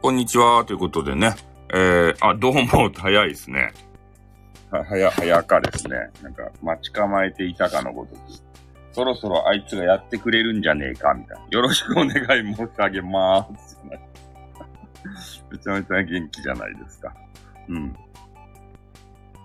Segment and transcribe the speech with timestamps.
[0.00, 0.64] こんにちは。
[0.64, 1.34] ということでね。
[1.74, 3.72] えー、あ、どうも、早いですね。
[4.70, 5.96] は、早、早かですね。
[6.22, 8.20] なんか、待ち構えていたかのごとく。
[8.92, 11.46] そろそろあいつがやってくれるんじゃねえか、みたいな。
[11.50, 13.80] よろしくお願い申し上げまーす。
[15.50, 17.12] めちゃめちゃ元気じゃないですか。
[17.68, 17.96] うん。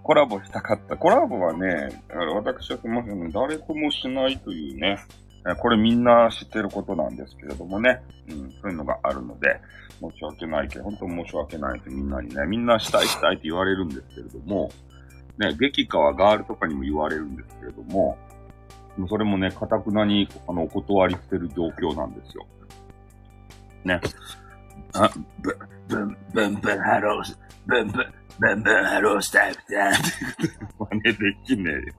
[0.04, 0.96] コラボしたかった。
[0.98, 1.90] コラボはね、
[2.36, 5.00] 私はすみません、誰ともしないというね、
[5.58, 9.60] これみんな知ってることなんですけれどもね、うん、そういうのがあるので、
[10.00, 14.72] 申し訳ないけど、本当申し訳ないってみんなにね、みんなしたいしたいって言われるんですけれども、
[15.38, 18.18] ね、激化はガールとかにも言われるんですけれども、
[19.10, 22.46] それもね、かたくなに、あの、お断りしてる状況なんですよ。
[23.84, 24.00] ね。
[24.94, 25.10] あ、
[25.42, 25.58] ブ、
[25.88, 27.36] ブン、ブンブンハロー、
[27.66, 28.06] ブンブン、
[28.40, 29.92] ブンブンハロースタイプだ。
[30.80, 31.14] 真似で
[31.46, 31.94] きねえよ。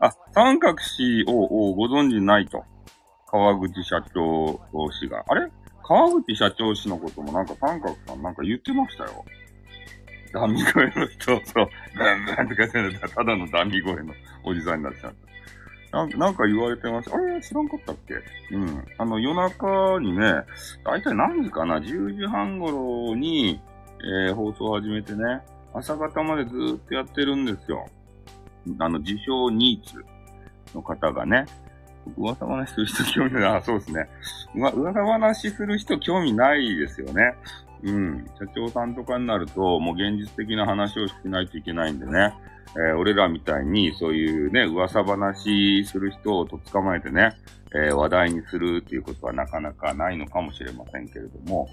[0.00, 2.64] あ、三角氏をご存知ないと。
[3.26, 4.58] 川口社長
[4.90, 5.24] 氏が。
[5.28, 5.50] あれ？
[5.84, 9.24] 川口社長氏のこともなんか三角さんなんか言ってましたよ。
[10.32, 15.12] ダミ声の人、そう、ブンブンとか言ってただのダミ声のおじさんになっちゃっ
[15.90, 16.06] た。
[16.06, 17.16] ななんか言われてました。
[17.16, 17.40] あれ？
[17.42, 18.14] 知らんかったっけ？
[18.54, 18.84] うん。
[18.96, 20.20] あの、夜中にね、
[20.84, 23.60] だいたい何時かな ?10 時半頃に、
[24.28, 25.40] えー、放送を始めてね、
[25.74, 27.86] 朝方までずーっとやってるんですよ。
[28.78, 30.04] あの、自称ニーツ
[30.74, 31.46] の方がね、
[32.16, 33.44] 噂話する人興味ない。
[33.56, 34.08] あ、そうですね。
[34.54, 37.34] うわ、噂話する人興味ないですよね。
[37.82, 38.26] うん。
[38.38, 42.34] 社長さんとかになると、もう現実的な話をしないといけないんでね。
[42.76, 47.36] えー、俺らみたいに、そういうね、噂話する人をと捕まえてね、
[47.74, 51.68] えー、話題にするっていうことはなかなかないのかもしれませんけれども、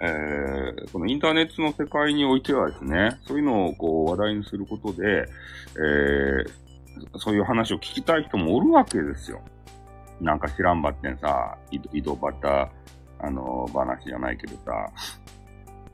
[0.00, 9.40] えー、このインターネットの世界においてはですね、そういうのをこう話題にすることで、えー、そういう話を聞きたい人もおるわけですよ。
[10.20, 12.70] なんか知らんばってんさ、井戸端、
[13.18, 14.72] あの、話じゃないけどさ、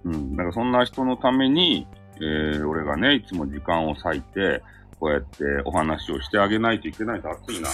[0.05, 1.87] うん、だからそんな人のために、
[2.17, 4.63] えー、俺がね、いつも時間を割いて、
[4.99, 7.69] こうやってお話をしてあげないといけないと暑いな。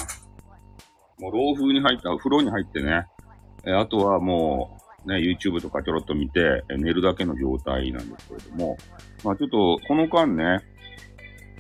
[1.23, 3.07] もう老風に入った、風呂に入ってね、
[3.65, 8.77] え、あとはもう、ね、YouTube とかちょろっと見て、え、寝るだけの状態なんですけれども、
[9.23, 10.59] まあちょっと、この間ね、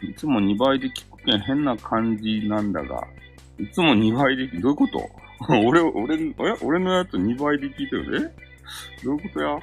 [0.02, 3.06] いつも2倍で聞くけん変な感じなんだが、
[3.60, 5.08] いつも2倍で、どういうこと？
[5.64, 6.34] 俺、俺、え？
[6.64, 8.34] 俺のやつ2倍で聞いてる？
[9.00, 9.04] え？
[9.04, 9.58] どういうことや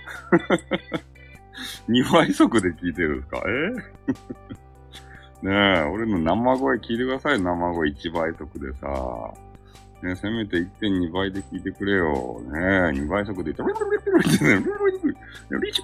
[1.90, 3.44] ?2 倍速で聞いてるんですか？
[5.44, 5.44] え？
[5.46, 9.34] ねえ、俺の生声聞いてください、生声1倍速でさ。
[10.04, 12.42] ねせめて1.2倍で聞いてくれよ。
[12.46, 12.62] ねえ、
[13.00, 13.74] 2倍速で言って、
[14.24, 14.46] リチク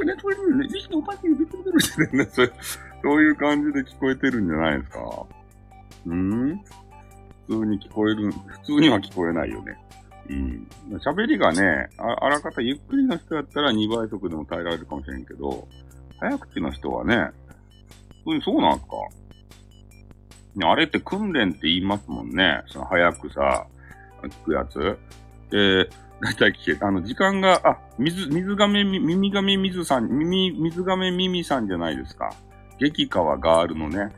[0.06, 0.38] ネットリ
[0.70, 1.46] リチのパティリ
[1.84, 5.26] チね、そういう感じで聞こえてるんじゃないですか。
[6.08, 6.58] うん？
[7.48, 9.78] 普通に聞こえる、普通には聞こえないよね。
[10.30, 10.68] うん。
[10.98, 15.68] 喋りがねあ、あらかたゆっくりの人やったら2倍速でも耐えられるかもしれんけど、
[16.20, 17.30] 早口の人はね、
[18.26, 18.96] そうそうなんすか
[20.64, 22.64] あれって訓練って言いますもんね。
[22.68, 23.68] その早くさ、
[24.30, 24.98] 聞くやつ。
[25.52, 25.90] で、
[26.22, 32.34] だいたい聞け、あの、時間が、あ、水、水亀、耳亀水さん、耳、水亀耳さんじゃないですか。
[32.80, 34.12] 激川ガールのね。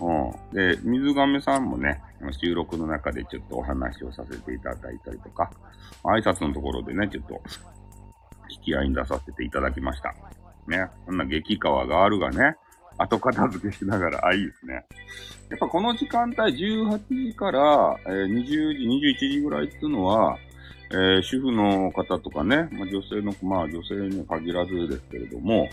[0.00, 0.54] うん。
[0.54, 2.02] で、水亀さんもね、
[2.40, 5.50] 収録の中でちょっとお話をさせていただいたりとか、
[6.02, 7.40] 挨拶のところでね、ちょっと、
[8.48, 10.14] 引き合いに出させていただきました。
[10.68, 10.88] ね。
[11.04, 12.56] こんな激川ガールがね、
[12.98, 14.84] 後片付けしながら、あ、いいですね。
[15.50, 20.38] やっぱこの時間帯18時から、えー、20時、21時ぐらいっていうのは、
[20.90, 25.68] えー、主婦の方とかね、まあ、女性の、まあ女性に限らずですけれども、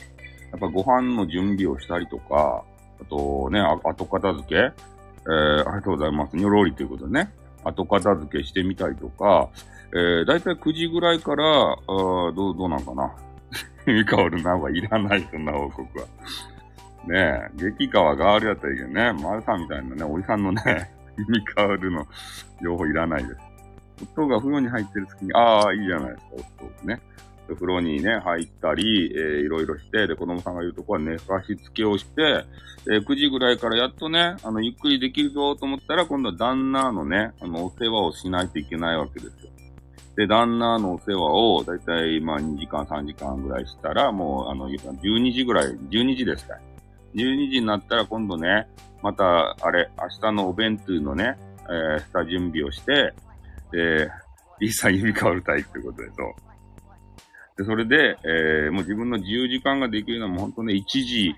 [0.51, 2.63] やっぱご飯の準備をしたりとか、
[3.01, 6.37] あとね、後片付け、えー、ありがとうございます。
[6.37, 7.31] にょろりということでね、
[7.63, 9.49] 後片付けしてみたりとか、
[9.93, 13.13] えー、だいたい9時ぐらいから、あどう、どうなんかな。
[13.85, 16.05] ミカオルなはいらない、そんな報告は。
[17.07, 20.91] ねえ、激川があるやったらいいけどね、マルさんみたいなね、おじさんのね、
[21.29, 22.07] ミカオルの
[22.61, 23.39] 情報いらないです。
[24.15, 27.01] 夫が風呂に入ってる隙に、ああ、いいじゃないですか、夫ね。
[27.47, 32.45] 風呂にね、入ったり、えー、いろいろして、で、子供さんが言うとこは寝かしつけをして、
[32.85, 39.51] えー、9時ぐらいからやっとね、あの、ゆっくりできるぞと思ったら、今度は旦那のね、あの、お世話をしないといけないわけですよ。
[40.15, 46.55] で、旦那のお世話を、だいたい、まあ、2時間、3時間ぐらいしたら、もう、あの、12時ぐらい、12時ですか。
[47.15, 48.67] 12時になったら今度ね、
[49.01, 51.37] また、あれ、明日のお弁当のね、
[51.69, 53.13] えー、下準備をして、
[53.71, 54.09] で、
[54.59, 56.33] リーさん指変わるたいってことでそう。
[57.57, 61.35] で、それで、えー、もう自分の自由時間ができるのはもう本当ね、1時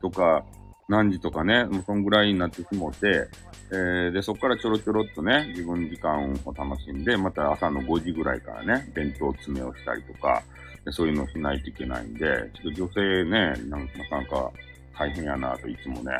[0.00, 0.44] とか、
[0.88, 3.28] 何時とかね、もうそんぐらいになってしもて、
[3.70, 10.42] えー、で、そこからちょろちょろっとね、自分時間を楽しんで、また朝の5時ぐらいからね、弁当詰めをしたりとか、
[10.90, 14.52] そういうのをしないといけないんで、ちょっと女性ね、ななかなか
[14.98, 16.12] 大変やなといつもね、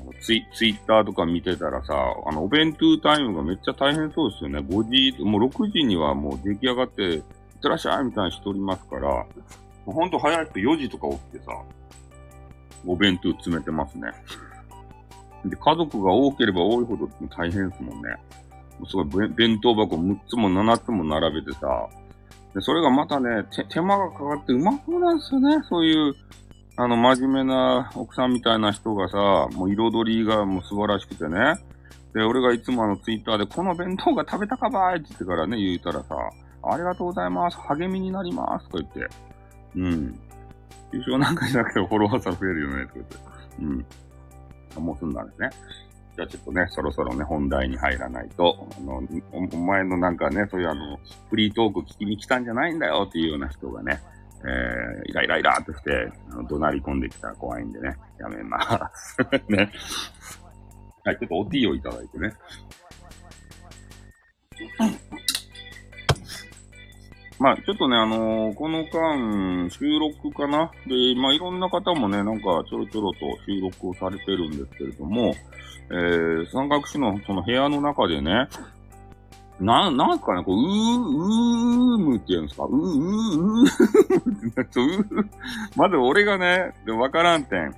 [0.00, 1.94] あのツイツイッターとか見てたらさ、
[2.26, 4.58] あの、お弁当タイムがめっちゃ大変そうですよね。
[4.60, 7.22] 5時、もう6時にはもう出来上がって、いっ
[7.60, 9.26] てらっしゃいみたいにしておりますから、
[9.86, 11.52] ほんと早いと4時とか起きてさ、
[12.86, 14.10] お弁当詰めてますね。
[15.44, 18.16] で、家族が多ければ多いほど大変ですもんね。
[18.88, 21.88] すごい弁当箱6つも7つも並べてさ、
[22.54, 25.58] で、それがまたね、手間がかかってうまそうなんですよね。
[25.68, 26.14] そういう、
[26.76, 31.54] あの、真面目な奥さんみたいな人がさ、もう彩りがもう素晴らしくてね。
[32.14, 36.16] で、俺がいつもあのツイッターで、この弁当が食べたかばーいって言ってからね、言うたらさ、
[36.62, 37.58] ありがとうございます。
[37.58, 38.68] 励みになります。
[38.70, 39.14] とか言って。
[39.76, 40.20] うん。
[40.92, 42.86] 優勝なんかしなくてもフォロワーさん増えるよね。
[42.86, 43.16] とか言って。
[44.78, 44.84] うん。
[44.84, 45.50] もうすんだんですね。
[46.16, 50.98] じゃあちょっとね、そろそろね、本題に入らないと、あの、お前のなんかね、そういうあの、
[51.28, 54.00] フリートーク聞きに来たんじゃないんだよっていうような人がね、
[54.46, 58.60] えー、イライライラーとして、あの怒鳴り込んできたら怖いんでね、やめま
[58.94, 59.16] す。
[59.48, 59.70] ね。
[61.04, 62.32] はい、ちょっとおティーをいただいてね。
[67.40, 70.70] まあ、ちょっとね、あのー、この間、収録かな？
[70.86, 75.34] で、まあ、いろんな方もね、なんか、ちょろちょろと収録をされてるんですけれども、
[75.90, 78.48] えー、三角詞のその部屋の中でね、
[79.60, 82.64] な、なんすかね、こう、うー、うーむって言うんですか？
[82.64, 85.28] うー、うー、うー、うー、
[85.76, 87.74] まず俺がね、わからんてん。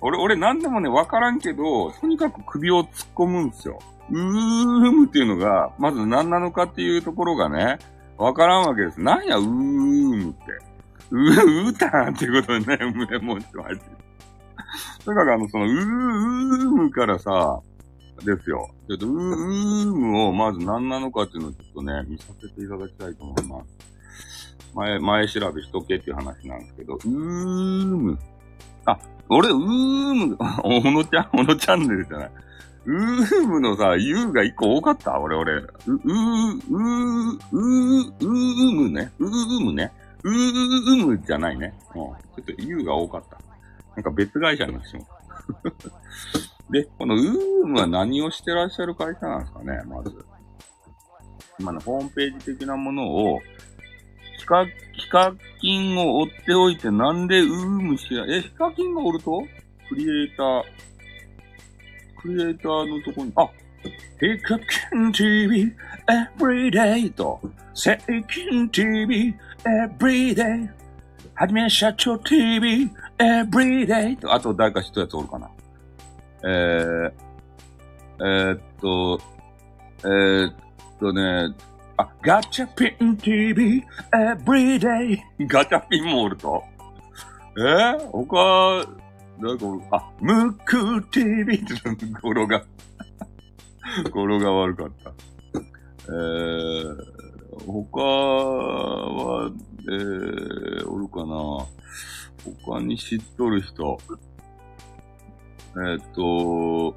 [0.00, 3.78] 俺、俺なんでもね、わからんけど、とにかく首を突っ込むんですよ。
[4.10, 7.78] うーむっていうのが、まず何なのかっていうところがね、
[8.18, 9.00] わからんわけです。
[9.00, 10.42] なんや、うーむって。
[11.12, 13.84] うー、うーたんっていうことでね、胸持ちまして。
[15.04, 17.60] とにかくあの、その、うー、うーむからさ、
[18.24, 18.68] ですよ。
[18.88, 23.76] ちょっと、うー、うむをまず何なのかっていうのをちょっとね、見させていただきたいと思います。
[24.74, 27.08] 前、前調べしとけっていう話なんですけど、うー
[27.96, 28.18] む。
[28.84, 28.98] あ、
[29.28, 29.56] 俺、うー
[30.14, 32.30] む、 おのちゃん、おのチャンネルじゃない。
[32.84, 35.18] うーむのさ、U が一個多かった？
[35.20, 35.54] 俺、俺。
[35.54, 36.00] う、うー、
[36.70, 39.12] うー、うー、うーむね。
[39.18, 39.92] うーむね。
[40.24, 41.72] うーむじゃないね。
[41.94, 42.02] うん。
[42.02, 43.38] ちょっと U が多かった。
[43.94, 45.06] なんか別会社になってしまう。
[46.70, 50.12] で、このウームは何をしてらっしゃる会社なんですかね、まず。
[51.58, 53.40] 今のホームページ的なものを、
[54.38, 59.42] ヒカ、ヒカキンを追っておいてなんでウームしや、え、ヒカキンがおると？
[59.88, 60.62] クリエイター、
[62.20, 63.48] クリエイターのとこに、あ、
[64.18, 64.64] ヒカキ
[64.96, 65.72] ン TV
[66.38, 67.40] Everyday と、
[67.74, 69.34] セイキン TV
[69.98, 70.68] Everyday
[71.34, 75.50] はじめ社長 TV Everyday と、あと誰か一やつおるかな。
[76.44, 77.12] えー、
[78.20, 79.20] えー、っと、
[80.04, 80.54] えー、っ
[80.98, 81.54] とね、
[81.96, 86.62] あ、ガチャピン TV Everyday ガチャピンもおると。
[87.56, 88.86] えー、他、
[89.38, 89.66] なんか、
[89.96, 91.74] あ、ムック TV って
[92.22, 92.62] 語呂が
[94.10, 95.12] 語呂が悪かった。
[96.08, 96.96] えー、
[97.66, 99.50] 他は、
[99.80, 101.66] えー、おるかな
[102.66, 103.98] 他に知っとる人。
[105.74, 106.96] えー、っと、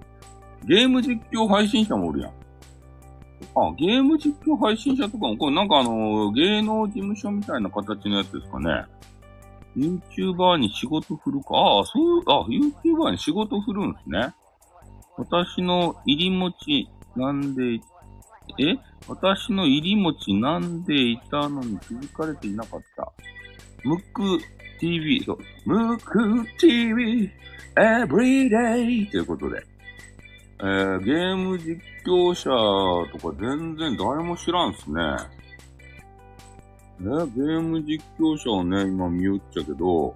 [0.65, 2.31] ゲーム実況配信者もおるやん。
[2.31, 8.85] あ、ゲーム実況配信者とかも、これなんかあの、芸能事務所みたいな形のやつですかね。
[9.77, 11.55] YouTuber に仕事振るか？
[11.57, 14.33] ああ、そう、あ、YouTuber に仕事振るんですね。
[15.17, 17.79] 私の入り持ち、なんで、
[18.59, 18.77] え？
[19.07, 23.11] 私の入り持ちなんでいたのに気づかれていなかった。
[23.83, 24.39] ムック
[24.79, 27.31] TV、そう、ムック TV
[27.75, 29.63] everyday ということで。
[30.59, 32.49] えー、ゲーム実況者
[33.11, 35.01] とか全然誰も知らんすね。
[36.99, 40.15] ね、ゲーム実況者をね、今見よっちゃけど、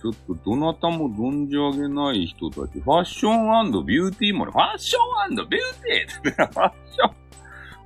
[0.00, 7.14] ちょっとどなたも存じ上げない人たち、ファッションビューティーもね、ファッションビューティーってね、ファッション、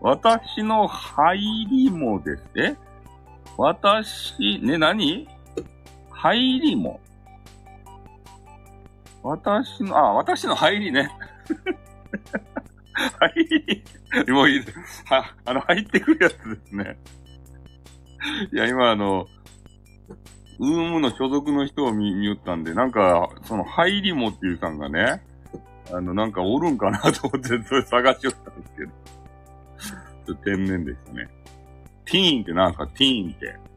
[0.01, 1.39] 私の入
[1.71, 2.77] りもですね、
[3.57, 5.29] 私、ね、何？
[6.23, 7.01] 入りも。
[9.25, 11.11] 私の、あ、私の入りね。
[13.19, 13.85] 入
[14.25, 15.05] り、もういいです。
[15.07, 16.97] は、あの、入ってくるやつですね。
[18.53, 19.27] いや、今あの、
[20.61, 25.25] ウームの所属の人を見、見よったんで、なんか、その、入りもっていうさんがね、
[25.91, 28.91] あの、なんかおるんかなと思って、それ探しよったんですけど。
[30.27, 31.29] ちょっと天然でしたね。
[32.05, 33.72] ティーンってなんか、ティーンって。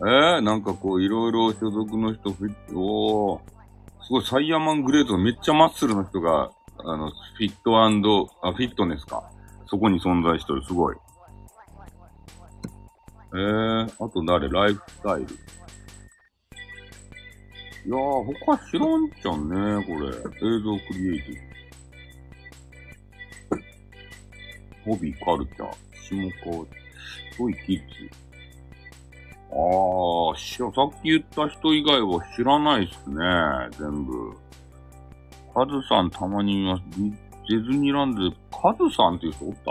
[0.00, 2.30] えー、なんかこう、いろいろ所属の人、
[2.74, 3.40] おー、
[4.02, 9.30] すごいサイヤマングレートのめっちゃマッスルの人が、あの、フィットあ、フィットネスか。
[9.66, 10.62] そこに存在してる。
[10.64, 10.96] すごい。
[13.32, 14.48] えー、あと誰？
[14.48, 15.26] ライフスタイル。
[17.86, 20.08] いやー、他知らんじゃんね、これ。
[20.08, 20.12] 映
[20.62, 21.34] 像クリエイティ
[24.84, 24.92] ブ。
[24.92, 25.72] ホビーカルチャー。
[26.02, 26.66] 下川、
[27.38, 28.23] トイキッズ。
[29.56, 33.16] ああ、しさっき言った人以外は知らないっすね、
[33.78, 34.36] 全部。
[35.54, 36.82] カズさんたまに見ます。
[37.48, 39.70] ディズニーランドで、カズさんっていう人おった？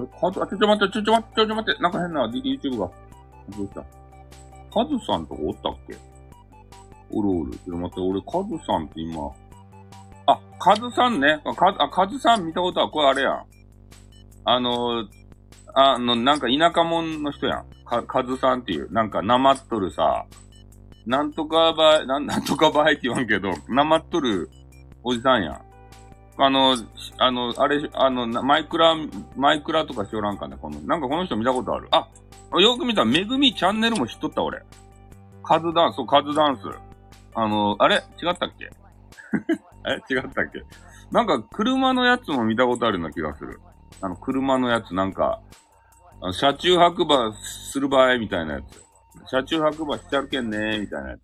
[0.00, 2.90] え、カズ、あ、ちょちょ待って、ちょちょ待って、ちょちょ待って、なんか変な YouTube が。
[3.56, 3.82] どうした？
[4.72, 5.96] カズさんとかおったっけ？
[7.10, 7.52] おるおる。
[7.52, 9.32] ちょっと待って、俺カズさんって今、
[10.26, 11.40] あ、カズさんね。
[11.56, 13.44] カズ、あ、カズさん見たことは、これあれやん。
[14.44, 15.08] あの、
[15.74, 17.66] あの、なんか田舎者の人やん。
[17.84, 20.24] か、カズさんっていう、なんか、なまっとるさ、
[21.06, 24.48] なんとかばい、なん、なんとかばいって言わんけど、なまっとる
[25.02, 25.60] おじさんやん。
[26.36, 26.76] あの、
[27.18, 28.94] あの、あれ、あの、マイクラ、
[29.36, 31.88] マイクラとかしおらんかね、この、なんかこの人見たことある。
[31.90, 32.08] あ、
[32.60, 34.62] よく見た、めぐみチャンネルも知っとった、俺。
[35.42, 36.62] カズダンス、そう、カズダンス。
[37.34, 37.96] あの、あれ？
[38.22, 38.70] 違ったっけ？
[39.86, 40.14] え？
[40.14, 40.62] 違ったっけ？
[41.10, 43.60] なんか、車のやつも見たことあるような気がする。
[44.00, 45.40] あの、車のやつ、なんか、
[46.24, 48.82] あの車中泊馬する場合みたいなやつ。
[49.28, 51.16] 車中泊馬しちゃうけんねみたいなや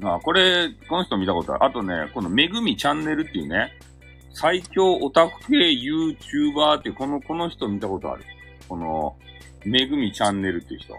[0.00, 0.02] つ。
[0.02, 1.64] あ、これ、この人見たことある。
[1.64, 3.78] あとね、このめぐみチャンネルっていうね、
[4.30, 8.24] 最強オタク系 YouTuber って、この、この人見たことある。
[8.70, 9.16] この、
[9.66, 10.98] めぐみチャンネルっていう人。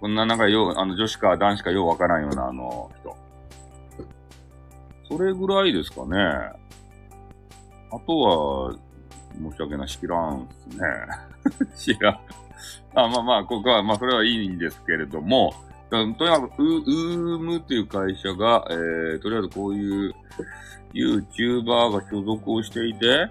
[0.00, 3.16] こんななんかよう、あの女子か男子かようわからんようなあの人。
[5.08, 6.18] それぐらいですかね。
[7.92, 8.74] あとは、
[9.32, 10.86] 申し訳ない、知らんっすね。
[11.94, 12.20] 知らん。
[12.94, 15.54] あ、まあまあ、ここは、まあそれはいいんですけれども、
[15.90, 20.14] とにかく、ウームっていう会社が、えー、とりあえずこういう
[20.94, 23.28] YouTuber が所属をしていて、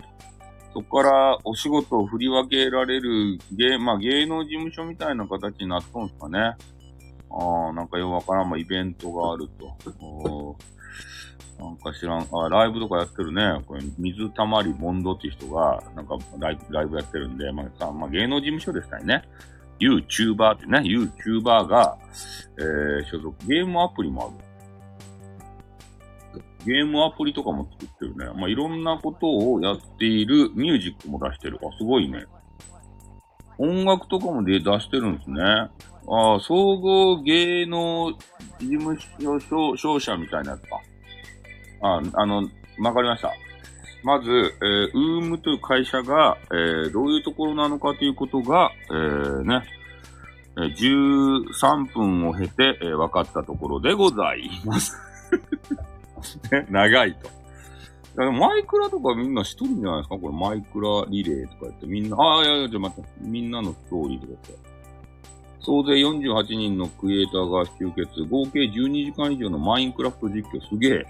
[0.74, 6.39] そこからお仕事を振り分けられる芸、まあ芸能事務所みたいな形になっとんですかね。
[6.39, 10.55] ああ、なんかよくわからん、まあイベントがあると。
[11.62, 13.62] なんか知らん、あ、ライブとかやってるね。
[13.68, 19.24] これ、水たまりボンドっていう人が、なんかライライブやってるんで、まあさ、まあ芸能事務所でしたよね。
[19.80, 22.00] YouTuber ってね、YouTuber が、
[22.58, 24.41] えー、所属、ゲームアプリもあ
[26.36, 26.41] る。
[26.65, 28.25] ゲームアプリとかも作ってるね。
[28.39, 31.60] まあ、いろんなことをやっているミュージックも出してる。
[31.62, 32.25] あ、すごいね。
[33.58, 35.41] 音楽とかもで出してるんですね。
[36.08, 38.12] あ総合芸能
[38.60, 38.98] 事務
[39.39, 40.82] 所商社みたいなやつか。
[41.82, 42.44] あ、あの、
[42.80, 43.32] わかりました。
[44.04, 49.64] まず、えー、ウームという会社が、えー、どういうところなのかということが、えー、ね、
[50.58, 54.98] えー、13分を経て、えー、分かったところでございます。
[56.52, 57.30] ね、長いと。
[58.16, 60.18] だからマイクラとかみんな知っとるんじゃないですか？
[60.18, 64.72] これマイクラリレーとか言ってみんな、ああ、いやいや、ちょ、待って、みんなのストーリーとか言って。
[65.64, 71.06] 総勢48人のクリエイターが集結、合計12時間以上のマインクラフト実況、すげえ。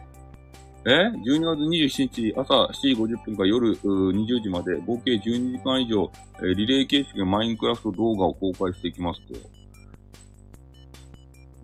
[0.83, 9.35] え ?12 月27日朝7時50分から夜20時まで合計12時間以上、えー、リレー形式のマインクラフト動画を公開していきますと。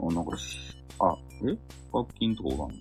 [0.08, 0.58] あ、なんかし
[1.00, 1.16] あ、
[1.50, 1.58] え？
[1.92, 2.78] 課金とかおらん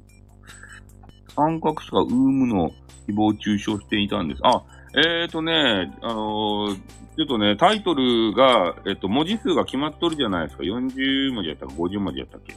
[1.34, 2.70] 参画者がウームの
[3.08, 4.40] 誹謗中傷していたんです。
[4.44, 4.62] あ、
[4.94, 6.76] えーとね、あのー、
[7.16, 10.64] ちょっとね、タイトルが、えっと、文字数が決まっとるじゃないですか。
[10.64, 12.54] 40文字やったか50文字やったっけ？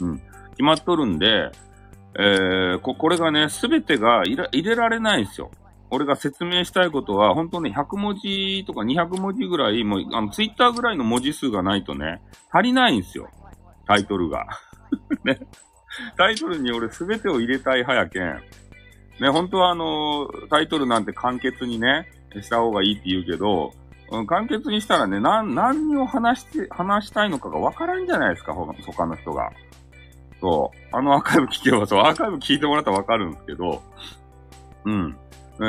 [0.00, 0.18] うん。
[0.50, 1.50] 決まっとるんで、
[2.18, 5.50] えー、こ、これがね、すべてが入れられないんですよ。
[5.90, 13.28] 俺が説明したいことは、本当ね、100文字とか200文字ぐらい、もう、あの、ツイッターぐらいの文字数がないとね、足りないんですよ。
[13.86, 14.46] タイトルが。
[15.24, 15.40] ね。
[16.16, 18.40] タイトルに俺すべてを入れたい派やけん。
[19.20, 22.08] ね、本当はあの、タイトルなんて簡潔にね、
[22.40, 23.72] した方がいいって言うけど、
[24.26, 29.50] 簡潔にしたらね、な、何を話して、話したいのかがわからんじゃないですか、他の人が。
[30.40, 30.96] そう。
[30.96, 33.82] あのアーカイブ聞けば、そう、アーカイブ聞いてもらったらわかるんですけど、
[34.84, 35.16] うん。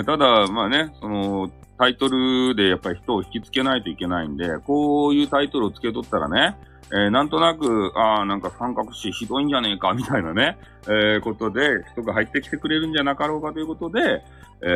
[0.05, 6.55] ただ、まあね、その、タイトルでやっぱり人を引きつけないといけないんで、こういうタイトルをつけとったらね、
[6.93, 14.23] えー、なんとなく、ああ、なんか三角詞ひどいんじゃねえか、みたいなね、えー、ことで、人が入ってきてくれるんじゃなかろうかということで、
[14.61, 14.67] え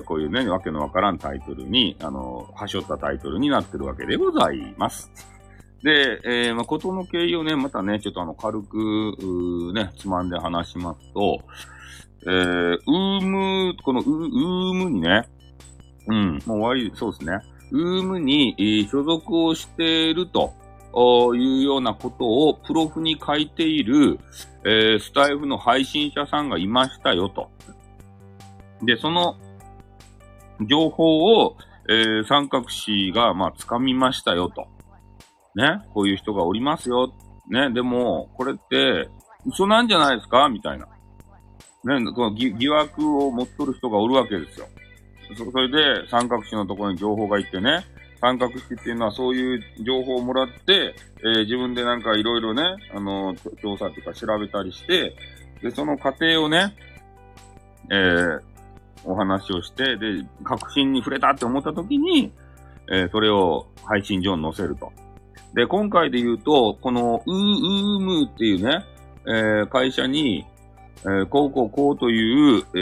[0.00, 5.12] ー、こういうね、わけのわからんタイトルに、あの、はしょったタイトルになってるわけでございます。
[5.82, 11.40] で、えー、まあ、ことの経緯をね、またね、ちょっとあの、軽く、ね、つまんで話しますと、
[12.22, 15.28] えー、ウーム、このウウームにね、
[16.08, 17.38] うん、もう終わり、そうですね。
[17.70, 20.52] ウームに、えー、所属をしていると、
[21.36, 24.18] いうようなことをプロフに書いている、
[24.64, 27.50] えー、スタイフの配信者さんがいましたよと。
[28.82, 29.36] で、その
[30.68, 31.56] 情報を、
[31.88, 34.66] えー、三角氏が、まあ、掴みましたよと。
[35.54, 37.12] ね、こういう人がおりますよ。
[37.48, 39.08] ね、でも、これって、
[39.46, 40.48] 嘘なんじゃないですか？
[40.48, 40.86] みたいな。
[41.84, 44.66] ね、この疑惑を持っとる人がおるわけですよ。
[45.36, 47.84] それで、三角詞のところに情報がいってね、
[48.20, 52.62] 三角式っていうのはそういう情報をもらって、えー、自分でなんかいろいろね、
[52.94, 55.16] あの、調査とか調べたりして、
[55.62, 56.74] で、その過程をね、
[57.90, 58.40] えー、
[59.04, 62.32] お話をして、で、確信に触れたって思った時に、
[62.90, 64.92] えー、それを配信上に載せると。
[65.54, 68.84] で、今回で言うと、この、うー、うーむーっていうね、
[69.26, 70.44] えー、会社に、
[71.02, 72.78] えー、こうこうこうという、え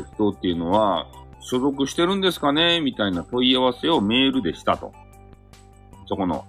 [0.00, 1.06] ー、人っていうのは、
[1.40, 2.80] 所属してるんですかね？
[2.80, 4.92] みたいな問い合わせをメールでしたと。
[6.06, 6.44] そこの、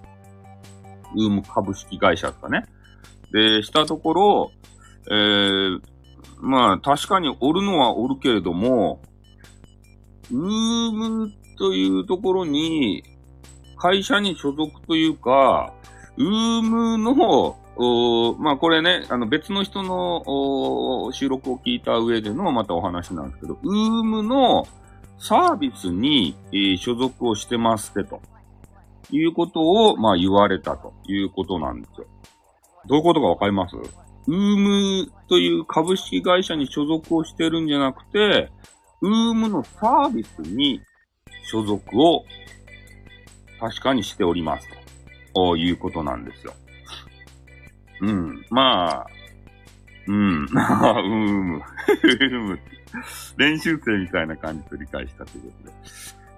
[1.16, 2.66] ウーム株式会社とかね。
[3.32, 4.52] で、したところ、
[5.10, 5.80] えー、
[6.40, 9.02] まあ、確かにおるのはおるけれども、
[10.32, 13.04] ウームというところに、
[13.86, 15.74] 会社に所属というか、
[16.18, 24.68] ウームの、まあこれね、あの別の人の収録を聞いた上でのまたお話なんですけど、ウームの
[25.20, 28.22] サービスに、えー、所属をしてますってと。
[29.12, 32.08] いうことを、まあ言われたということなんですよ。
[32.88, 33.76] どういうことかわかります？
[33.76, 38.50] ウームという株式会社に所属をしてるんじゃなくて、
[39.02, 40.82] ウームのサービスに
[41.52, 42.24] 所属を
[43.60, 44.68] 確かにしております
[45.34, 46.54] ということなんですよ。
[48.02, 48.46] うん。
[48.50, 49.08] まあ、
[50.08, 50.46] うん。
[50.52, 51.64] まあ、うーむ。
[53.38, 55.76] 練習生みたいな感じと理解したということで。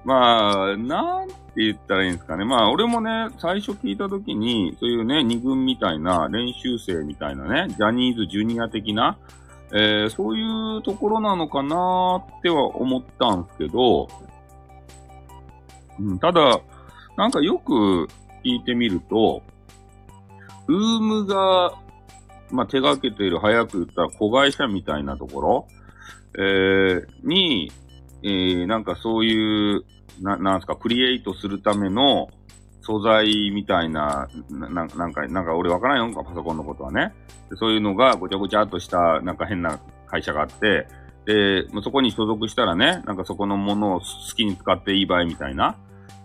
[0.05, 2.45] まあ、なんて言ったらいいんですかね。
[2.45, 9.17] まあ、俺もね、最初聞いたときに、そういうね、二軍みたいな、練習生みたいなね、ジャニーズジュニア的な、
[9.73, 14.07] えー、そういうところなのかなっては思ったんですけど、
[15.99, 16.61] うん、ただ、
[17.17, 18.07] なんかよく
[18.45, 19.41] 聞いてみると、
[20.67, 21.73] ウームが、
[22.51, 25.67] まあ、手掛けている、早く言ったら子会社みたいなところ、
[26.37, 27.71] えー、に、
[28.23, 29.83] えー、なんかそういう、
[30.21, 32.29] な、なんすか、クリエイトするための
[32.81, 37.13] 素材みたいな、ななんか、なんか俺わからんよ、パソコンのことはね。
[37.55, 40.87] そういうのがごちゃごちゃっとした、なんか変な会社があって、
[41.25, 45.75] で、そこに所属したらね、なんかそこのものを好きに使っていい場合みたいな、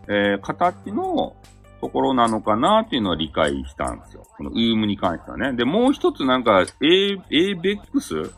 [0.09, 1.35] えー、形の
[1.81, 4.25] ところなのかなっていうのは理解したんですよ。
[4.37, 5.53] このウームに関してはね。
[5.53, 8.33] で、もう一つなんか、A、ABEX?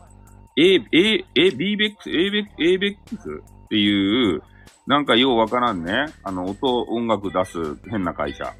[0.57, 4.41] A、A、A、BBEX、ABEX、ABEX っていう、
[4.87, 6.05] なんかようわからんね。
[6.23, 8.53] あの、音、音楽出す変な会社。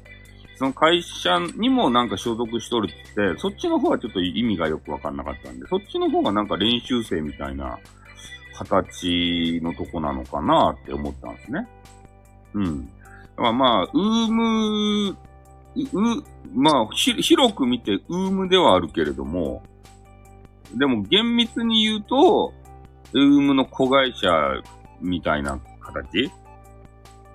[0.56, 7.78] その会社にもなんか所属しとるってって、そっちの方はちょっと意味がよくわかんなかったんで、そっちの方がなんか練習生みたいな
[8.56, 11.68] 形のとこなのかなって思ったんですね。
[12.54, 12.88] うん。
[13.36, 15.16] まあまあ、ウーム、う、
[16.54, 19.62] まあ、広く見てウームではあるけれども、
[20.74, 22.52] でも厳密に言うと、
[23.12, 24.28] ウームの子会社
[25.00, 26.30] みたいな形？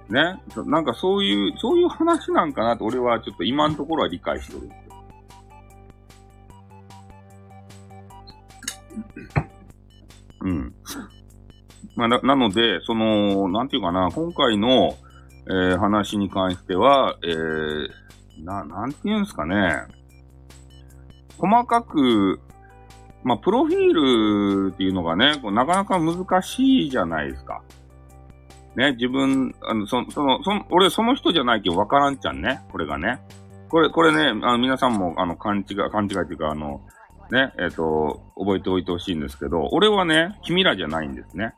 [0.10, 0.42] ね？
[0.66, 4.82] なんかそういう、そういう話なんかなと俺はちょっと今のところは理解してるんです。
[10.42, 10.74] うん。
[11.96, 14.98] まあ、な、なので、その、なんていうかな、今回の、
[15.48, 17.90] えー、話に関しては、えー、
[18.44, 19.84] な、なんていうんですかね。
[21.38, 22.40] 細かく
[23.24, 27.62] まあ、プロフィールっていうのがね、こうなかなか難しいじゃないですか。
[28.76, 33.20] ね、自分、あの、そその、その、俺その人じゃないけどわからんちゃんね、これがね。
[33.70, 36.82] これ、これね、あの、皆さんも、あの、勘違い、勘違いっていうか、あの、
[37.32, 41.54] ね、えっ、ー、と、覚えておいてほしいんですけど、俺はね、君らじゃないんですね。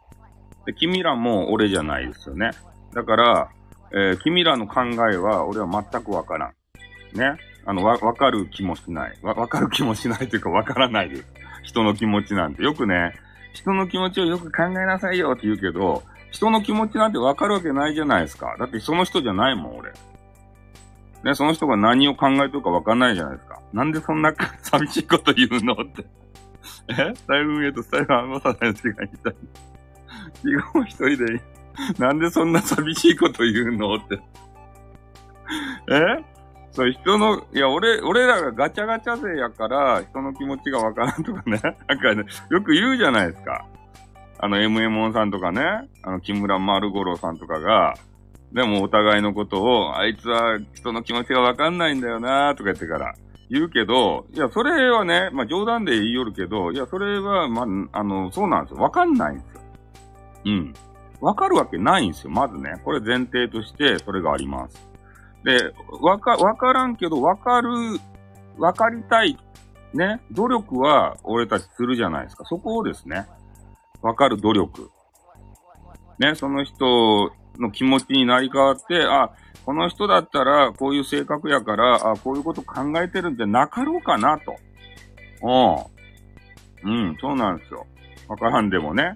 [0.65, 2.51] で、君らも俺じゃないですよね。
[2.93, 3.49] だから、
[3.93, 7.17] えー、君らの考えは俺は全くわからん。
[7.17, 7.37] ね。
[7.65, 9.17] あの、わ、わかる気もしない。
[9.21, 11.25] わ、わかる気もしないというかわからないです。
[11.63, 12.63] 人の気持ちなんて。
[12.63, 13.13] よくね、
[13.53, 18.55] 人の気持ちをよく考えなさいよって言うけど、人の気持ちなんてわかるわけないじゃないですか。
[18.57, 19.91] だってその人じゃないもん、俺。
[21.23, 23.59] ね、その人が何を考えてるかわかんないじゃないですか。
[23.71, 26.05] なんでそんな寂しいこと言うのって。
[26.89, 27.13] え？
[27.15, 29.39] ス タイル運営とスタイルアンバサダーの違いみたいな。
[30.59, 31.39] 基本一人でいい、
[31.97, 34.19] なんでそんな寂しいこと言うのって。
[35.89, 36.33] え？
[36.71, 41.59] そう、人の、いや、俺、俺らがガチャガチャ勢やから、人の気持ちがわからんとかね。
[41.87, 43.65] なんかね、よく言うじゃないですか。
[44.39, 47.93] あの、MMO さんとかね、あの、木村丸五郎さんとかが、
[48.51, 53.13] でもお互いのことを、あいつは人の気持ちがわかんないんだよなとか言ってから
[53.49, 58.81] 言うけど、いや、それはね、まあ冗談で言いよるけど、いや、それは、まあ、あの、そうなんですよ。
[58.81, 59.61] わかんないんですよ。
[60.45, 60.73] うん。
[61.23, 62.31] わかるわけないんですよ。
[62.31, 62.73] まずね。
[62.83, 64.89] これ前提としてそれがあります。
[65.45, 67.69] で、わか、わからんけど、わかる、
[68.57, 69.37] わかりたい。
[69.93, 70.19] ね。
[70.31, 72.43] 努力は俺たちするじゃないですか。
[72.43, 73.25] そこをですね。
[74.01, 74.91] わかる努力。
[76.19, 76.35] ね。
[76.35, 79.31] その人の気持ちになり変わって、あ、
[79.65, 84.57] この人だったらこういう性格やから、あ、こういうこと考えてるんじゃなかろうかなと。
[86.83, 87.07] うん。
[87.07, 87.87] うん、そうなんですよ。
[88.27, 89.15] わからんでもね。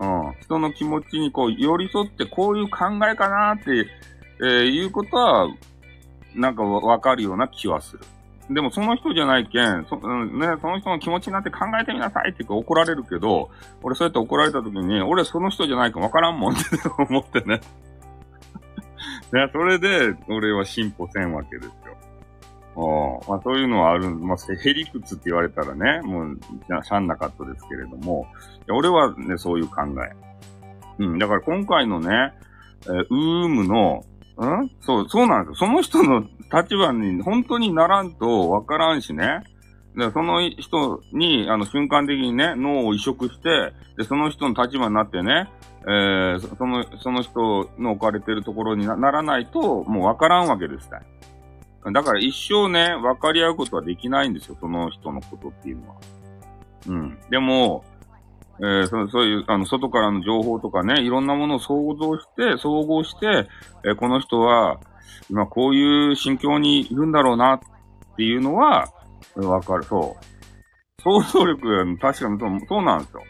[0.00, 0.34] うん。
[0.40, 3.86] 人の気持ちにこう寄り添ってこういう考えかなって、
[4.42, 5.48] え、いうことは、
[6.34, 8.04] なんかわかるような気はする。
[8.50, 13.50] でもその人じゃないけん、そ,、うんね、その人の気持ちになって考えてみなさいって怒られるけど、
[13.82, 16.64] 俺そうやって怒られた時に、俺その人じゃないかわからんもんって
[17.10, 17.60] 思ってね。
[19.32, 21.87] ね、それで、俺は進歩せんわけです。
[23.28, 26.38] まあ、そういうのはある、まあ、へりくつって言われたらね、もう、
[26.84, 28.26] しゃんなかったですけれども、
[28.70, 31.02] 俺はね、そういう考え。
[31.02, 32.34] うん、だから今回のね、
[32.84, 34.04] えー、ウームの、
[34.36, 34.70] うん？
[34.80, 35.66] そう、そうなんですよ。
[35.66, 39.42] その人の立場に本当にならんとわからんしね。
[39.96, 45.50] で、その人に、あの、瞬間的にね、脳を移植して、で、その人の立場になってね、
[45.82, 50.98] えー、その、その人の置かれてるところにならないと、もうわからんわけですね。
[51.84, 55.96] だから一生ね、分かり合うことはできないんですよ、その人のことっていうのは。
[56.88, 57.18] うん。
[57.30, 57.84] でも、
[58.60, 63.48] えー、そそういう、あの、外からの情報とかね、いろんなものを想像して、総合して、
[63.84, 64.80] えー、この人は、
[65.30, 67.60] 今こういう心境にいるんだろうなっ
[68.16, 68.88] ていうのは、
[69.36, 69.84] わかる。
[69.84, 71.02] そう。
[71.02, 73.22] 想像力、確かにそうそうなんですよ。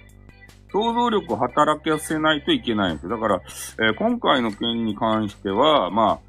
[0.72, 3.10] 想像力を働かせないといけないんですよ。
[3.10, 3.42] だから、
[3.86, 6.20] えー、今回の件に関しては、ま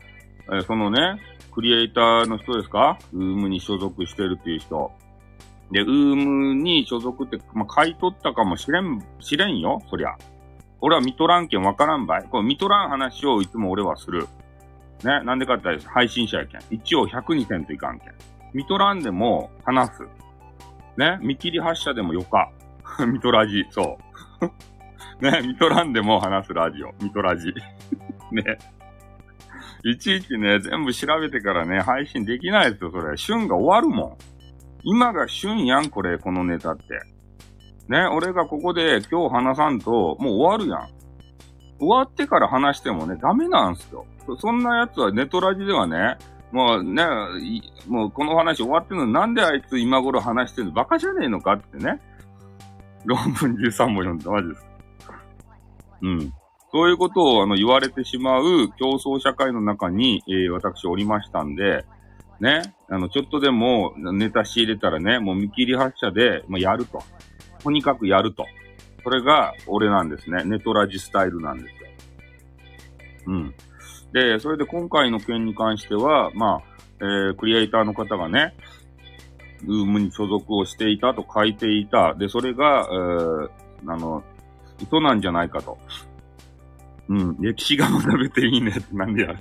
[0.50, 1.20] あ、えー、そのね、
[1.60, 2.98] クリエイターの人ですか？
[3.12, 4.94] ウームに所属してるっていう人。
[5.72, 10.16] で、ウームに所属って、まあ、買い取ったかもしれん、しれんよ、そりゃ。
[10.80, 12.24] 俺は見とらんけんわからんばい。
[12.32, 14.28] この見とらん話をいつも俺はする。
[15.04, 16.62] ね、なんでかって言ったら配信者やけん。
[16.70, 18.14] 一応100にせんといかんけん。
[18.54, 20.04] 見とらんでも話す。
[20.96, 22.54] ね、見切り発車でもよか。
[23.06, 23.98] 見とらじ、そ
[24.42, 24.46] う。
[25.22, 26.94] ね、見とらんでも話すラジオ。
[27.04, 27.54] 見とらじ。
[28.32, 28.58] ね。
[29.84, 33.16] いちいちね、全部調べてからね、配信できないですよ、それ。
[33.18, 34.18] 旬が終わるもん。
[34.84, 37.02] 今が旬やん、これ、このネタって。
[37.88, 40.90] ね、俺がここで今日話さんと、もう終わるやん。
[41.80, 44.06] 終わってから話してもね、ダメなんすよ。
[44.38, 46.18] そんなやつはネトラジではね、
[46.52, 47.04] もうね、
[47.88, 52.02] もうこの話終わってんのなんであいつ今頃話してんのバカじゃねえのかってね。
[53.06, 54.68] 論文13も読んだ、マジです。
[56.02, 56.34] うん。
[56.72, 61.86] そういうことをあの言われてしまう競争社会の中に、えー、私おりましたんで、
[62.40, 67.02] ね、あの、ちょっとでもネタ仕入れたらね、もう見切り発車で、まあ、やると。
[67.64, 68.46] とにかくやると。
[69.04, 70.44] それが俺なんですね。
[70.46, 71.90] ネトラジスタイルなんですよ。
[73.28, 73.56] うん。
[74.14, 76.62] で、それで今回の件に関しては、まあ、
[77.02, 78.56] えー、クリエイターの方がね、
[79.64, 82.14] ルームに所属をしていたと書いていた。
[82.16, 83.50] で、それが、えー、
[83.88, 84.24] あの、
[84.82, 85.78] 嘘なんじゃないかと。
[87.10, 89.40] うん、歴史が学べていいねってなんでやる？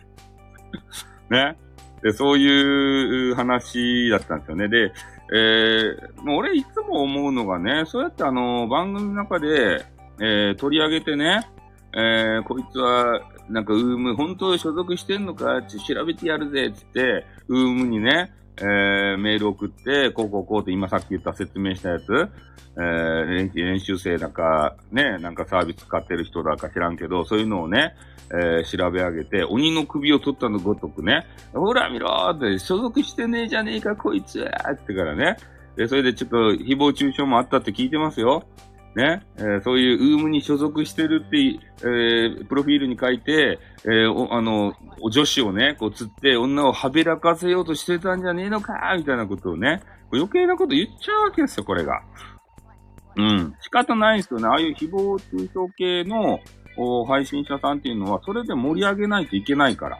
[1.31, 1.57] ね？
[2.03, 4.69] で、そういう話だったんですよね。
[4.69, 4.93] で、
[5.35, 9.85] えー、もう俺いつも思うのがね、そうやってあの、番組の中で、
[10.21, 11.49] えー、取り上げてね、
[11.95, 22.29] えー、こいつは、なんか、ウーム、本当に所属してんのかって調べてやるぜ、つって、ウームにね、えー、メール送って、こうこうこうって今さっき言った説明したやつ、
[22.77, 27.95] えー、練習生だか、ね、なんかサービス使ってる人だか知らんけど、そういうのをね、
[28.31, 35.37] えー、調べ上げて、鬼の首を取ったのごとくね、ほら見ろーって、所属してねえじゃねえか、こいつってからね、
[35.77, 38.45] で、それでちょっと誹謗中傷もあったって聞いてますよ。
[38.95, 44.75] ね、えー、そういうウームに所属してるって、えー、プロフィールに書いて、えー、あの、
[45.11, 52.03] 女子をね、こう釣って女をはべらかせようとしてたんじゃねえのかみたいなことをね、余計なこと言っちゃうわけですよ、これが。
[53.17, 53.55] うん。
[53.61, 54.47] 仕方ないですよね。
[54.49, 56.41] ああいう誹謗中傷系の
[57.07, 59.99] 配信者さんっていうのは、それで盛り上げないといけないから。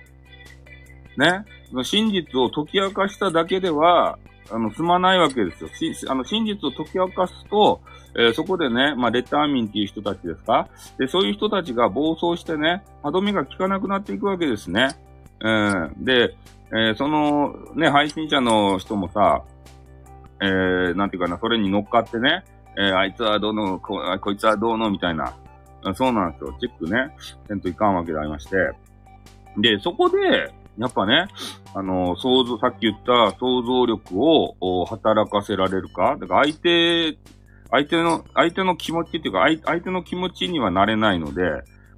[1.17, 1.45] ね。
[1.85, 4.19] 真実を解き明かしただけでは、
[4.51, 5.69] あの、済まないわけですよ。
[5.69, 7.81] し、あの、真実を解き明かすと、
[8.17, 10.69] えー、そこでね、まあ、レターミンっていう人たちですか？
[10.99, 14.97] で、そういう人たちが暴走してね、歯止めが効かなくなっていくわけですね。
[15.41, 16.05] うん。
[16.05, 16.35] で、
[16.71, 19.43] えー、その、ね、配信者の人もさ、
[20.41, 22.45] えー、なんていうかな、それに乗っかってね、
[22.79, 25.35] えー、あいつはどうのこ、こいつはどうの、みたいな。
[25.95, 26.57] そうなんですよ。
[26.61, 27.15] チェックね、
[27.47, 28.57] せんといかんわけでありまして。
[29.59, 31.27] で、そこで、やっぱね、
[31.75, 36.17] あの、想像、さっき言った想像力を働かせられるか？
[36.19, 37.19] だから相手、
[37.71, 41.43] 相手の、相手の気持ちっていうか、相手の気持ちにはなれないので、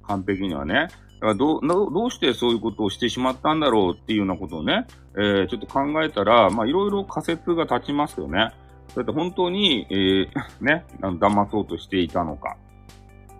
[0.07, 0.73] 完璧にはね。
[0.73, 8.49] だからどう、どうしてそういうことをしてしまったんだろうっていうようなことをね、えー、ちょっと考えたら、まあいろいろ仮説が立ちますよね。
[8.89, 10.27] それって本当に、えー、
[10.61, 12.57] ね、騙そうとしていたのか。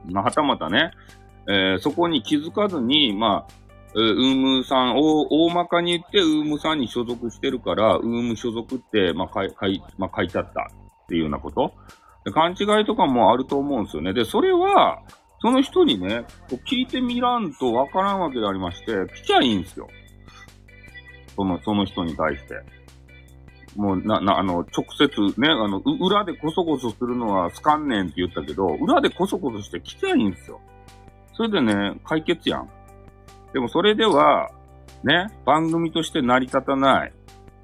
[0.09, 0.91] まあ、はたまたね、
[1.47, 3.53] えー、そこに気づかずに、まあ、
[3.93, 11.73] ウームさん、大大まかに言って、ウームさんに所属してるから、ウーム所属って、まあ、書い、書い、まあ、書いちゃったっていうようなこと
[12.25, 12.31] で。
[12.31, 14.13] 勘違いとかもあると思うんですよね。
[14.13, 15.01] で、それは、
[15.41, 19.87] その人にね、こう聞いてみらんとわからんわけでありまして、来ちゃいいんですよ。
[21.35, 22.61] その、その人に対して。
[23.75, 30.59] もう、な、な、あの、直接ね、あの、裏でこそこそするのは好かんねんって言ったけど、裏でこそこそして来ちゃいいんですよ。
[31.33, 32.69] それでね、解決やん。
[33.53, 34.49] でもそれでは、
[35.03, 37.13] ね、番組として成り立たない。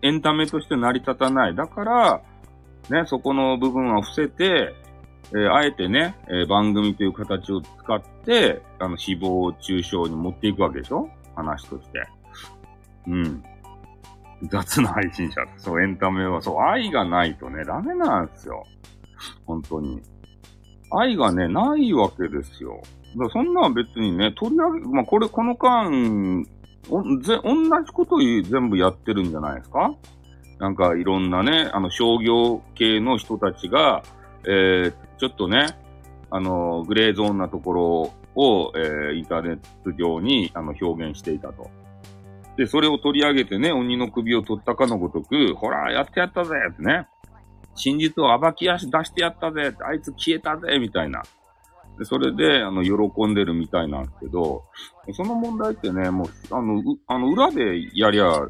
[0.01, 1.55] エンタメとして成り立たない。
[1.55, 2.21] だから、
[2.89, 4.73] ね、そこの部分は伏せて、
[5.31, 11.09] えー、あえてね、えー、番組という形を使って、あの、誹謗中傷に持っていくわけでしょ？
[11.35, 12.07] 話として。
[13.07, 13.43] うん。
[14.49, 15.41] 雑な配信者。
[15.57, 18.63] そう、エンタメは、そう、愛がないとね、ダメなんですよ。
[19.45, 20.01] 本当に。
[20.91, 22.81] 愛がね、ないわけですよ。
[23.17, 25.89] だそんな別にね、取り上げ、まあ、これ、この間、
[26.89, 29.91] おぜ、同じこと全部やってるんじゃないですか？
[30.59, 34.03] なんかいろんなね、あの商業系の人たちが、
[34.45, 35.77] えー、ちょっとね、
[36.29, 37.83] あの、グレーゾーンなところ
[38.35, 41.69] を、えー、インターネット上にあの表現していたと。
[42.57, 47.07] で、それを取り上げてね、鬼の首を取ったかのごとく、ほら、やってやったぜってね。
[47.75, 51.21] 真実を暴き出してやったぜあいつ消えたぜみたいな。
[51.97, 54.63] で、それで、あの、喜んでるみたいなんですけど、
[55.13, 58.47] その問題ってね、もう、あの、あの、裏でやりゃ、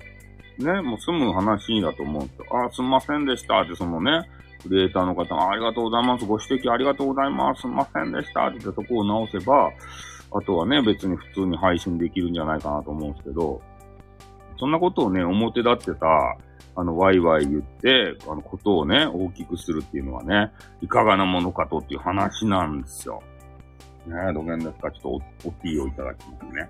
[0.60, 2.46] ね、もう済む話だと思うんですよ。
[2.66, 4.30] あ、すんませんでしたって、そのね、
[4.64, 6.26] クリエイターの方ありがとうございます。
[6.26, 7.62] ご指摘ありがとうございます。
[7.62, 9.72] すんませんでしたって言ってそこを直せば、
[10.32, 13.62] あとはね、別に普通に配信できるんじゃないかなと思うんですけど、
[14.60, 16.36] そんなことをね、表立ってさ、
[16.76, 23.22] あの、ワイワイ言って、あの、ことをね、大きくするっていうのはね、いかがなものかとっていう話なんですよ。
[24.08, 24.90] ねえ、どげんですか？
[24.90, 25.16] ちょっとお、
[25.50, 26.70] おティーをいただきますね。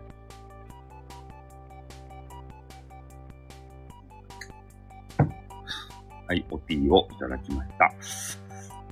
[6.28, 7.94] はい、おティーをいただきました。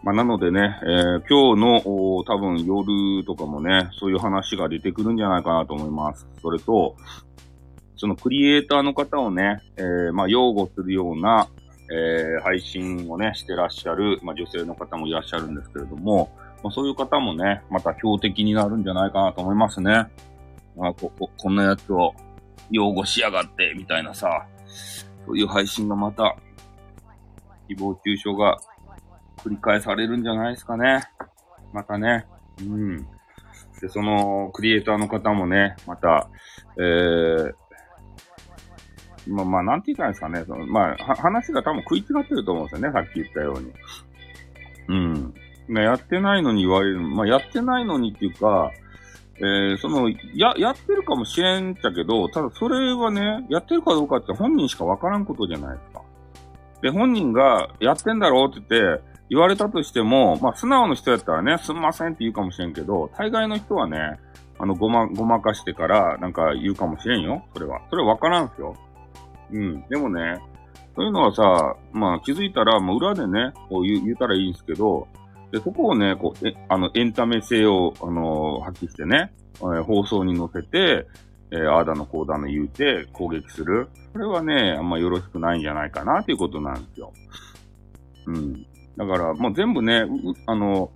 [0.03, 6.27] まあ、なのでね、えー、今日の多分夜とかもね、そういう話が出てくるんじゃないかなと思います。
[6.39, 6.95] それと、
[7.97, 11.47] そのクリエイターの方をね、えー、まあ、擁護するような、
[11.91, 16.29] えー、配信をね、してらっしゃる、まあ、女性の方もいらっしゃるんですけれども、
[16.65, 19.91] まあ、そういう方もね、また標的になるんじゃないかなと思いますね。
[19.93, 20.07] あ、
[20.99, 22.15] こ、こ、こんなやつを
[22.71, 24.47] 擁護しやがって、みたいなさ、
[25.27, 26.35] そういう配信がまた、
[27.69, 28.57] 誹謗中傷が
[29.43, 31.03] 繰り返されるんじゃないですかね。
[31.71, 32.25] またね。
[32.59, 33.03] うん。
[33.79, 36.27] で、その、クリエイターの方もね、また、
[36.79, 37.53] えー、
[39.27, 40.43] まあ、まあ、なんて言ったらいいんですかね。
[40.47, 42.91] そのまあ、話が多分食い違ってると思うんですよね。
[42.91, 43.71] さっき言ったように。
[44.87, 45.33] うん。
[45.67, 46.99] ね、やってないのに言われる。
[46.99, 48.71] まあ、やってないのにっていうか、
[49.37, 56.01] えー、その、や、やってるかもしれんっちゃけど、ただそれはね、やってるかどうかって本人しかわからんことじゃないですか。
[56.81, 64.19] で、本人がやってんだろうって言って、言われたとしても、まあ、素直な人やったらね、すんませんって言うかもしれんけど、大概の人はね、
[64.59, 67.43] あの、ごま、ごまかしてから、なんか言うかもしれんよ。
[67.53, 67.81] それは。
[67.89, 68.75] それはわからんすよ。
[69.51, 69.83] うん。
[69.89, 70.39] でもね、
[70.95, 75.07] そういうのはさ、まあ気づいたら、もう裏でね、こう言う言ったらいいんすけど、
[75.55, 81.07] で、そこをね、こう、え、あの、エンタメ性を、あのー、発揮してね、えー、放送に乗せて、
[81.49, 83.87] えー、あーだのこうだの言うて攻撃する。
[84.11, 87.13] これはね、あんまよろしくないんじゃないかなっていうことなんですよ。
[88.25, 88.65] うん。
[88.97, 90.03] だから、もう全部ね、
[90.45, 90.91] あの、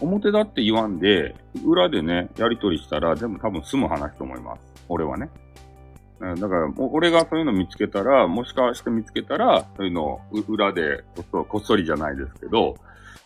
[0.00, 4.60] 表だって言わんで、裏でね、やりとりしたら全部多分済む話と思います。
[4.90, 5.30] 俺はね。
[6.20, 12.74] だから、俺がそういうの見つけたら、もしかして見つけたら、そういうのを裏でこっそこっそりじゃないですけど、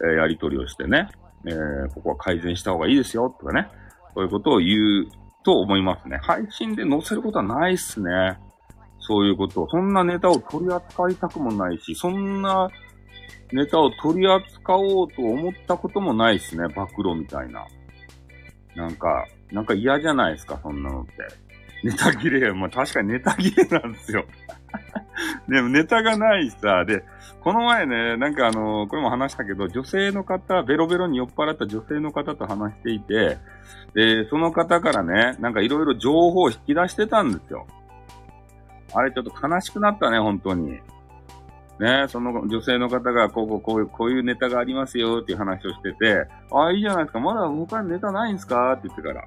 [0.09, 1.09] え、やりとりをしてね、
[1.47, 3.69] えー、ここは改善した方がいいですよ、とかね、
[4.15, 5.07] そういうことを言う
[5.45, 6.19] と思いますね。
[6.23, 8.39] 配信で載せることはないっすね。
[8.99, 12.71] そういうことをそんなネタを取り扱いたくもないし、そんな
[13.53, 16.69] ネタを取り扱おうと思ったこともないっすね。
[16.75, 17.67] 暴露みたいな。
[18.77, 21.13] なんか、なんか嫌じゃないですか、そんなのって。
[21.83, 24.25] ネタ切れ、まあ確かにネタ切れなんですよ。
[25.49, 27.05] でもネタがないさ、で、
[27.41, 33.39] この前ね、なんかあの、これも話したけど、女性の方、ベロベロに酔っ払った女性の方と話していて、
[33.95, 37.67] で、その方からね、なんかいろいろ情報を引き出してたんですよ。
[38.95, 40.81] あれちょっと悲しくなったね、本当に。
[41.79, 47.21] ね、その女性の方が、こう、こう、こういう、こういうネタがありますよっていう話をしてて、ああ、いいじゃないですか。
[47.21, 48.73] まだ他にネタないんですか？
[48.73, 49.23] って言ってから。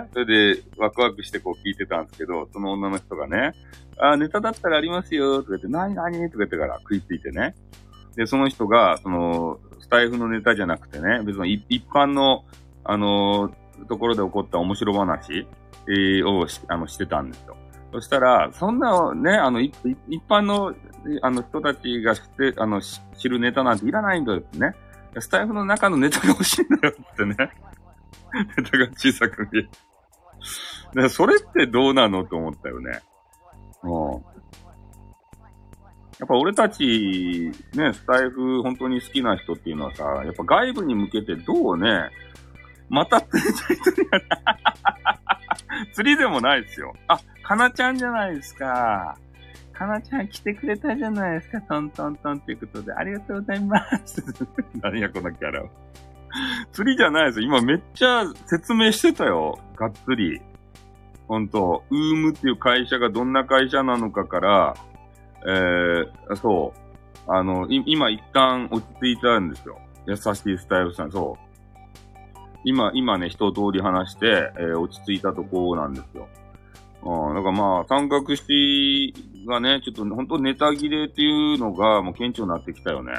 [0.00, 0.08] ね。
[0.14, 3.52] それで、ワクワクしてこう聞いてたんですけど、その女の人がね、
[3.98, 7.54] あ、ネタだったらありますよ、とか言って、なになにとか言ってから食いついてね。
[8.16, 12.44] で、その人が、その、スタイフのネタじゃなくてね、別に一般の、
[12.84, 15.46] あのー、ところで起こった面白話、
[15.88, 17.56] えー、をしあのしてたんですよ。
[17.92, 19.74] そしたら、そんなね、あの、一
[20.28, 20.74] 般の、
[21.22, 24.74] あの人たちが知って、あの、知るネタなんていらないんだよってね。
[25.20, 27.36] スタイフの中のネタが欲しいんだよってね。
[28.56, 31.08] ネタが小さく見える。
[31.08, 33.00] それってどうなのと思ったよね。
[33.84, 34.24] うん。
[36.18, 42.10] やっぱ俺たち、ね、スタイフ本当に好きな人っていうのはさ、やっぱ外部に向けてどうね、
[42.88, 43.96] また釣りたい人に、
[45.92, 46.94] 釣りでもないですよ。
[47.08, 49.18] あ、かなちゃんじゃないですか。
[49.72, 51.60] かなちゃん来てくれたじゃないですか。
[51.62, 52.92] トントントンっていうことで。
[52.92, 54.24] ありがとうございます。
[54.80, 55.64] 何やこのキャラ。
[56.72, 57.46] 釣りじゃないですよ。
[57.46, 59.58] 今めっちゃ説明してたよ。
[59.76, 60.40] がっつり。
[61.28, 64.74] ほんと、ウームっていう会社がどんな会社なのかから、
[65.46, 66.84] えー、そう。
[67.26, 69.78] あの、今一旦落ち着いたんですよ。
[70.06, 71.44] 優しいスタイルさん、そう。
[72.64, 76.28] 今、今ね、一通り話して、えー、落ち着いたとこなんですよ。
[77.04, 79.14] うん、だからまあ、三角詞
[79.46, 83.12] がね、ちょっと本当ネタ切れっていうのがもう顕著になってきたよね。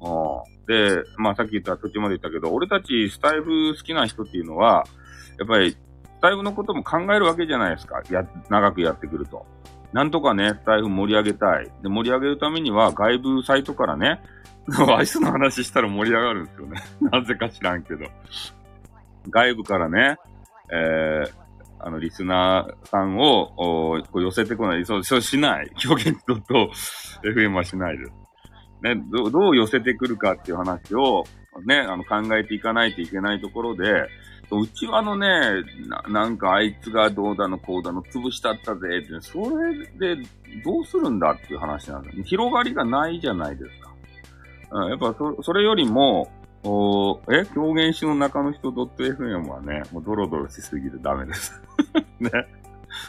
[0.00, 4.84] うん、で、まあさっき言った途中まで言ったけど、俺たちスタイフ好きな人っていうのは、
[5.38, 5.76] やっぱり
[6.24, 8.02] タイフのことも考えるわけじゃないですか。
[8.10, 9.44] や、長くやってくると。
[9.92, 11.70] なんとかね、スタイフ盛り上げたい。
[11.82, 14.22] で、盛り上げるためには外部サイトからね、
[14.96, 16.82] アイスの話したら盛り上がるんですよね。
[17.12, 18.06] なぜか知らんけど。
[19.28, 20.16] 外部からね、
[20.72, 21.30] えー、
[21.78, 24.86] あの、リスナーさんを、こう寄せてこない。
[24.86, 25.70] そう、そうしない。
[25.86, 26.70] 表現とと
[27.22, 28.12] FM はしないです。
[28.80, 31.24] ね、どどう寄せてくるかっていう話を、
[31.66, 34.08] ね、あの、考えていかないといけないところで、
[34.50, 35.28] うちはのね、
[35.88, 40.22] ななんかあいつがどうだのこうだの潰したったぜって、それで
[40.64, 42.10] どうするんだっていう話なんだ。
[42.24, 43.94] 広がりがないじゃないですか。
[44.72, 46.30] うん、やっぱそ、それよりも、
[46.64, 47.44] おえ？
[47.54, 51.62] 表現詩の中の人 .fm はね、もうドロドロしすぎてダメです。
[52.18, 52.30] ね。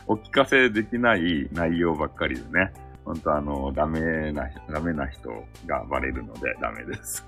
[0.08, 2.74] お聞かせできない内容ばっかりでね。
[3.06, 5.30] ほんとあの、ダメな、ダメな人
[5.66, 7.26] がバレるのでダメです。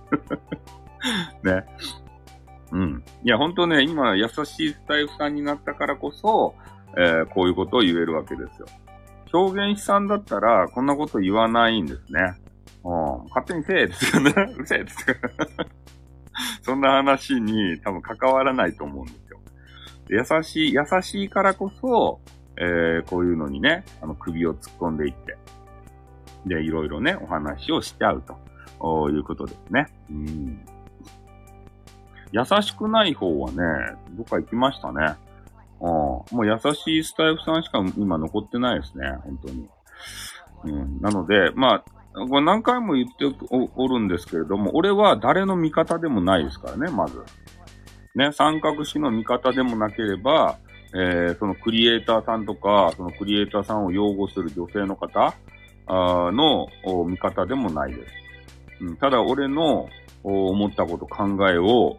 [1.43, 1.65] ね。
[2.71, 3.03] うん。
[3.23, 6.55] いや、ほんとね、今、優しいスタイフさんになったからこそ、
[6.97, 8.67] えー、こういうことを言えるわけですよ。
[9.33, 12.35] 表現師さんだったら、こんなこと言わないんですね。
[12.83, 13.27] うん。
[13.29, 14.33] 勝手にせえですよね。
[14.57, 15.15] う せえですよ。
[16.61, 19.39] そんな話に多分関わらないと思うんですよ。
[20.09, 22.19] 優しい、優しいからこそ、
[22.57, 25.37] えー、こういうのにね、あの、首を突っ込んでいって、
[26.45, 29.87] で、いろいろね、お話をしちゃうということですね。
[30.09, 30.65] うん。
[32.31, 33.57] 優しくない方はね、
[34.11, 35.15] どっか行きましたね。
[35.79, 35.87] うん。
[35.89, 39.69] もう優しいスタイフさんしか今残ってないですね、本当に。
[40.65, 41.01] うん。
[41.01, 47.21] なので、まあ、これ何回も言っておるんですけれども、俺は誰の味方でもないですからね、まず。
[48.15, 50.57] ね、三角詞の味方でもなければ、
[50.95, 55.35] えー、そのクリエイターさんとか、そのクリエイターさんを擁護する女性の方
[55.87, 56.67] の
[57.05, 58.13] 味方でもないです。
[58.81, 59.87] うん、ただ、俺の
[60.23, 61.97] 思ったこと、考えを、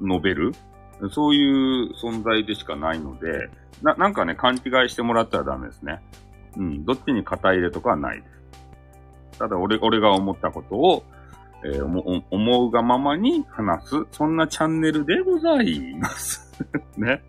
[0.00, 0.52] 述べる。
[1.10, 3.50] そういう存在でしかないので、
[3.82, 6.00] な、なんかね、勘違いしてもらったらダメですね。
[6.56, 8.26] うん、どっちに肩入れとかはないで
[9.32, 9.38] す。
[9.38, 11.04] ただ俺、俺が思ったことを、
[11.64, 16.52] えー、思うがままに話す、そんなチャンネルでございます。
[16.96, 17.22] ね。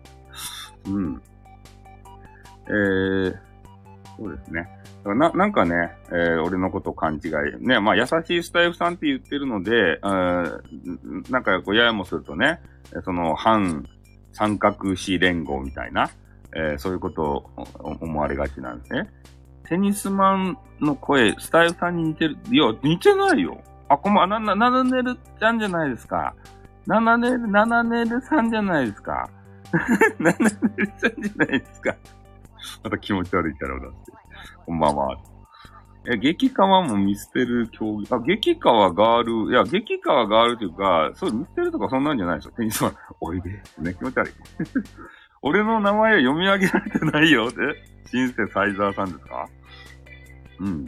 [0.86, 1.22] うん。
[2.66, 3.36] えー、
[4.16, 4.68] そうですね。
[5.04, 7.32] な、なんかね、えー、俺のこと勘違い。
[7.66, 12.60] ね、まあ、優しいスタイフさんって言ってるので、なんかこう、ややもするとね、
[13.04, 13.84] その、反
[14.32, 16.10] 三角詞連合みたいな、
[16.54, 17.50] えー、そういうことを
[18.00, 19.10] 思われがちなんですね。
[19.68, 22.36] テニスマンの声、スタイルさんに似てる。
[22.50, 23.62] いや、似てないよ。
[23.88, 26.34] あ、こんばんは、な、な、ナネルちゃんじゃないですか。
[26.86, 29.28] ナナネル、ナナネルさんじゃないですか。
[30.18, 31.96] ナナネルさんじゃないですか。
[32.82, 34.12] また気持ち悪いキャラを出して。
[34.66, 35.18] こんばんは。
[36.06, 38.06] え、激川も見捨てる競技。
[38.14, 39.52] あ、激川ガール。
[39.52, 42.52] いや、激川ガールというか、そう、見捨てるとかそんなんじゃないですよ。
[42.56, 43.50] テニスマン、おいで。
[43.78, 44.32] ね、気持ち悪い。
[45.40, 47.56] 俺の名前は読み上げられてないよって。
[48.10, 49.46] シンセサイザーさんですか？
[50.60, 50.86] うん。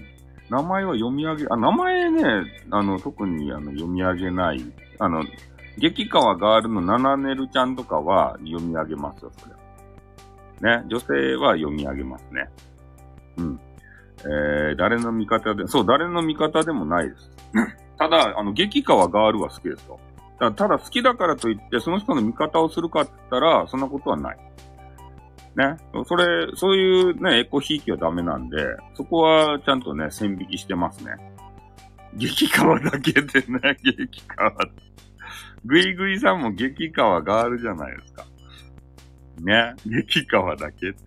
[0.50, 2.24] 名前は読み上げ、あ、名前ね、
[2.70, 4.60] あの、特にあの読み上げない。
[4.98, 5.24] あの、
[5.78, 9.54] 激川ガールのナナネルちゃんとかは読み上げますよ、それ。
[10.60, 12.48] ね、女性は読み上げますね。
[13.36, 13.60] うん。
[14.20, 17.30] えー、誰の味方で、そう、誰の味方でもないです。
[17.98, 19.98] ただ、あの、激川ガールは好きですよ。
[20.38, 24.38] ただ好きだからといって、その人の味方をするかって言ったら、そんなことはない。
[25.56, 25.78] ね。
[26.06, 28.56] それ、そういうね、エコひいきはダメなんで、
[28.94, 31.12] そこはちゃんとね、線引きしてますね。
[32.14, 34.52] 激川だけでね、激川。
[35.64, 38.24] ぐいぐいさんも激川ガールじゃないですか。
[39.42, 39.74] ね。
[39.86, 40.98] 激川だけって。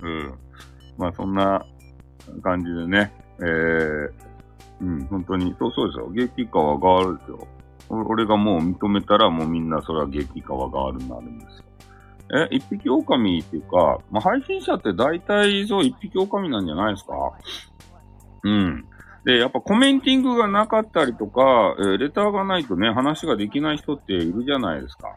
[0.02, 0.34] うん。
[0.96, 1.64] まあそんな
[2.42, 4.10] 感じでね、えー、
[4.80, 6.10] うん、本当に、そうそうですよ。
[6.10, 7.48] 激川ガールですよ。
[7.90, 11.64] 俺がもう認めたらもうみんなそれは激川ガールになるんですよ。
[12.50, 17.14] え、一匹狼っていうか、まあ、配信者って大体そう一匹狼なんじゃないですか？
[18.44, 18.84] うん。
[19.24, 25.16] で、やっぱコメンティングがなかったりとか、えー、レターがないとね、話ができない人っているじゃないですか。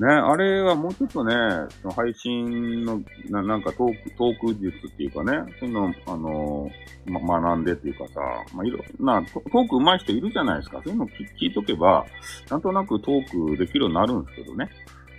[0.00, 1.34] ね、あれはもうちょっとね、
[1.82, 8.20] その配信の、ななんかトーク、トーク術っていうかね、そういうの、あのー、ま、学んでっていうかさ、
[8.54, 10.80] まあ、いろんな、トーク上手い人いるじゃないですか。
[10.84, 12.06] そういうの聞いとけば、
[12.48, 14.70] なんとなくトークできるようになるんですけどね。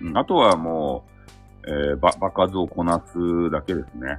[0.02, 1.04] うん、あとはも
[1.66, 4.18] う、えー、ば、場数をこなすだけですね。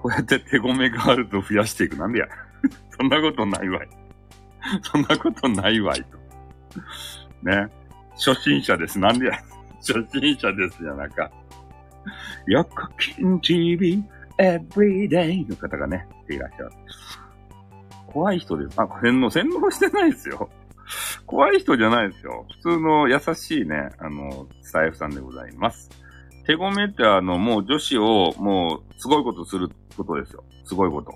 [0.00, 1.96] こうやって手ごめがあると増やしていく。
[1.96, 2.26] なんでや。
[2.96, 3.88] そんなことないわい。
[4.82, 6.18] そんなことないわいと。
[7.42, 7.68] ね。
[8.12, 9.00] 初心者です。
[9.00, 9.32] なんでや。
[9.82, 11.30] 初心者ですじゃなか。
[12.46, 14.02] よくきん TV
[14.38, 16.70] everyday の方がね、いらっしゃる。
[18.06, 18.80] 怖い人です。
[18.80, 20.50] あ、洗脳、洗脳してないですよ。
[21.26, 22.46] 怖い人じゃないですよ。
[22.62, 25.90] 普通の優しいね、あの、スタイフさんでございます。
[26.46, 30.44] 手ごめってあの、もう女子を、もう、すごいことすることですよ。
[30.64, 31.12] すごいこと。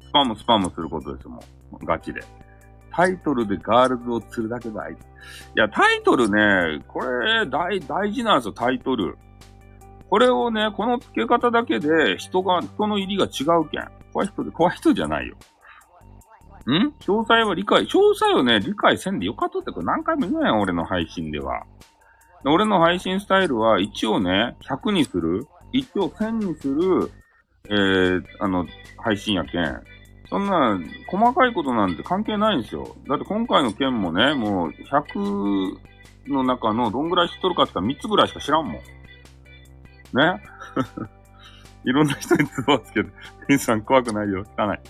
[0.00, 1.42] スパムスパムすることですよ、も
[1.72, 1.86] う。
[1.86, 2.22] ガチで。
[2.92, 4.92] タイトルでガールズを釣るだけだい。
[4.92, 4.96] い
[5.54, 9.16] や、タイトルね、これ、大、大事なんですよ、タイトル。
[10.10, 13.88] これをね、この付け方だけで人が、人の入りが違うけん。
[14.12, 15.36] 怖い人で、怖い人じゃないよ。
[16.66, 16.92] ん？
[17.00, 21.64] 詳細は理解、詳細をね、理解せんでよかったってこれ何回も言うやん、俺の配信では。
[22.44, 27.10] 俺の配信スタイルは、一応ね、100にする、一応1000にする、
[27.70, 28.66] えー、あの、
[28.98, 29.82] 配信やけん。
[30.32, 32.96] そんな、細かいことなんて関係ないんですよ。
[33.06, 35.76] だって今回の件もね、もう100
[36.28, 38.72] の中のどんぐらい知っとるかって言ったら3つぐらいしか知らんもん。
[38.72, 38.82] ね？
[41.84, 43.10] いろんな人にツボをつけて、
[43.46, 44.42] 店員さん怖くないよ。
[44.42, 44.80] 聞かない。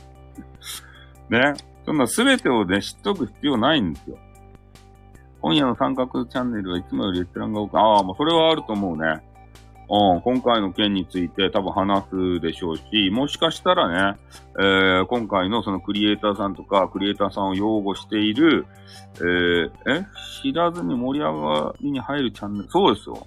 [1.28, 1.54] ね？
[1.84, 4.18] そんな全てをね、知っとく必要ないんですよ。
[5.40, 9.20] 今夜の三角チャンネルはいつもより閲覧が多く、ああ、もうそれはあると思うね。
[9.90, 14.18] うん、今回の件について多分話すでしょうし、もしかしたらね、
[14.58, 18.66] えー、今回のそのクリエイターさんとか、クリエイターさんを擁護している、
[19.16, 20.06] えー、え？
[20.42, 23.26] 知らずに盛り上がりに入るチャンネル、そうですよ。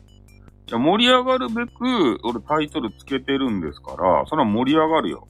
[0.68, 5.28] いや、盛り上がるべく、俺タイトルつけてるんですから、それは盛り上がるよ。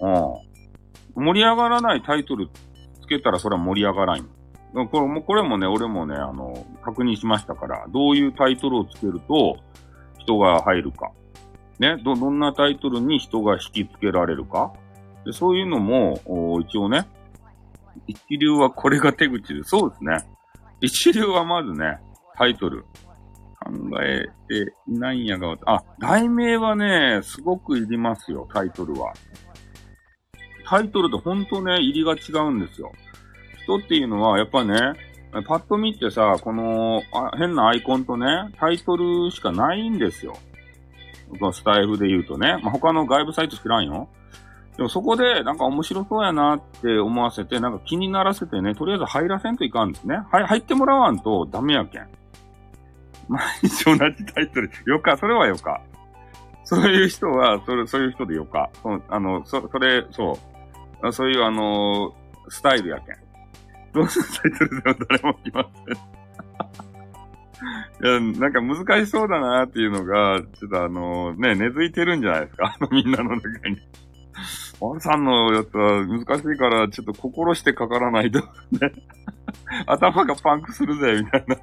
[0.00, 1.24] うん。
[1.24, 2.48] 盛り上がらないタイトル
[3.00, 4.28] つけたらそれは盛り上がらん。
[4.72, 9.58] これも、これもね、俺もね、あの、確認しましたから、どういうタイトルをつけると、
[10.22, 11.10] 人が入るか。
[11.78, 14.72] ね、ど、どんなタイトルに人が引き付けられるか。
[15.24, 17.06] でそういうのも、一応ね、
[18.06, 20.18] 一流はこれが手口で、そうですね。
[20.80, 21.98] 一流はまずね、
[22.36, 22.84] タイトル。
[23.64, 23.70] 考
[24.02, 29.12] えていないんやが、あ、題名はね、すごくいりますよ、タイトルは。
[30.66, 32.90] タイトルと本当ね、入りが違うんですよ。
[33.62, 34.74] 人っていうのは、やっぱね、
[35.32, 38.26] パッと見てさ、このあ変なアイコンとね、
[38.58, 40.36] タイトルしかないんですよ。
[41.40, 42.58] このスタイフで言うとね。
[42.62, 44.08] まあ、他の外部サイト知らんよ。
[44.76, 50.18] でもそこでなんか面白そうやなって思わせて、なんか気にならせてね、とりあえず入らせんといかんですね。
[50.30, 52.08] はい、入ってもらわんとダメやけん。
[53.28, 54.70] 毎日同じタイトル。
[54.86, 55.80] よか、それはよか。
[56.64, 58.70] そういう人は、それ、そういう人でよか。
[58.82, 60.52] そあの、そ、それ、そう。
[61.12, 62.14] そういうあの
[62.48, 63.16] スタイルやけん。
[63.92, 65.96] どんなタイトルでも誰も来ません。
[68.04, 72.74] いや、なんか難しそうだなっていうのが、ちょっとあの、ね、根付いてるんじゃないですか？
[72.80, 73.78] あのみんなの中に。
[74.80, 78.46] ワンさんのやつは難しいから、ちょっと心してかからないと、ね。
[79.86, 81.54] 頭がパンクするぜ、みたいな。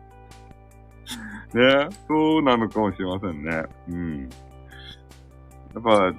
[1.84, 3.64] ね、そうなのかもしれませんね。
[3.90, 4.30] うん。
[5.74, 6.14] やっぱ、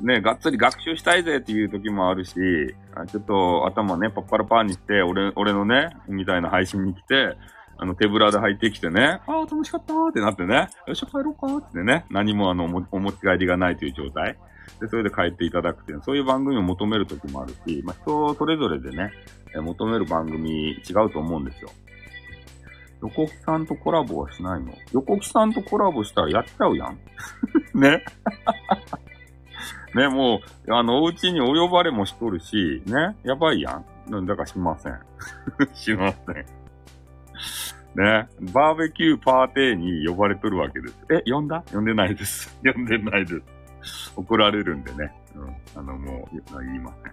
[0.00, 7.36] ね、がっつり学習したいぜっていう時もあるし、ちょっと頭ね、パッパラパーにして、俺、俺のね、みたいな配信に来て、
[7.78, 14.38] あの、手ぶらで入ってきてね、ああ、楽しかったーってなってね、よっしゃ、帰ろうかーってね、何もあの、お持ち帰りがないという状態。
[14.80, 19.10] で、それで帰っていただくっていう、そういう番組を求める時もあるし、まあ、人それぞれでね、
[19.54, 21.70] え求める番組違うと思うんですよ。
[23.02, 24.72] 横木さんとコラボはしないの？
[24.92, 26.98] 横木さんとコラボしたらやっちゃうやん。
[27.78, 28.04] ね。
[29.96, 34.10] ね、もう、あの、お家にお呼ばれもしとるし、ね、やばいやん。
[34.10, 35.00] なんだかしません。
[35.74, 36.36] しません。
[37.96, 40.98] ね、バーベキューパーティーに呼ばれとるわけです。
[41.10, 41.64] え、呼んだ？
[41.72, 42.54] 呼んでないです。
[42.62, 43.40] 呼んでないで
[43.82, 44.12] す。
[44.16, 45.14] 怒られるんでね。
[45.34, 45.80] うん。
[45.80, 47.12] あの、もう、言いません。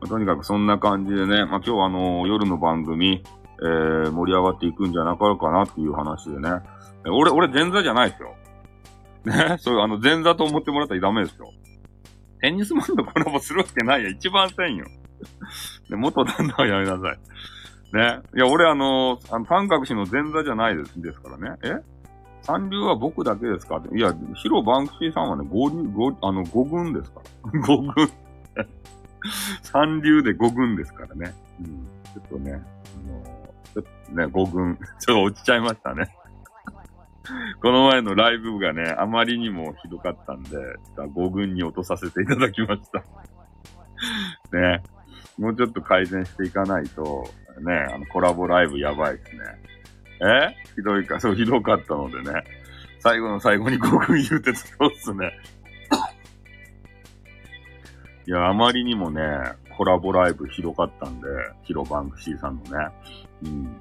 [0.00, 3.22] あ、とにかくそんな感じでね、まあ、今日あの、夜の番組、
[3.62, 6.50] えー、盛り上がっていくんじゃなかろうかなっていう話でね。
[7.08, 8.34] 俺、俺前座じゃないですよ。
[9.24, 11.52] ね、そういう、あの、前座と思ってもらったらダメですよ。
[12.44, 14.10] テニスマンとコラボするわけないや。
[14.10, 14.84] 一番せんよ。
[15.88, 17.96] で、元旦那はやめなさい。
[17.96, 18.20] ね。
[18.36, 21.56] いや、俺あの、あの、三角詞の前座じゃないです、ですからね。
[21.62, 21.82] え？
[22.42, 23.82] 三流は僕だけですか？
[23.94, 27.22] いや、広バンクシーさんはね、五流、五、あの、五軍ですか
[27.54, 27.60] ら。
[27.66, 27.94] 五軍。
[29.62, 31.34] 三流で五軍ですからね。
[31.60, 31.88] うん。
[32.12, 33.22] ちょっとね、あの
[33.72, 36.14] ちょっとね、五軍、 ちょっと落ちちゃいましたね。
[37.62, 40.58] この前のライブがね、あまりにもひどかったんで、
[41.14, 43.02] 五軍に落とさせていただきました。
[44.56, 44.82] ね。
[45.38, 47.24] もうちょっと改善していかないと、
[47.60, 49.42] ね、あの、コラボライブやばいですね。
[50.20, 50.56] え？
[50.76, 52.44] ひどいか、そう、ひどかったのでね。
[53.00, 55.32] 最後の最後に5分言うてそうっすね。
[58.26, 59.22] いや、あまりにもね、
[59.76, 61.26] コラボライブひどかったんで、
[61.64, 62.88] ヒロバンクシーさんのね。
[63.44, 63.80] うん。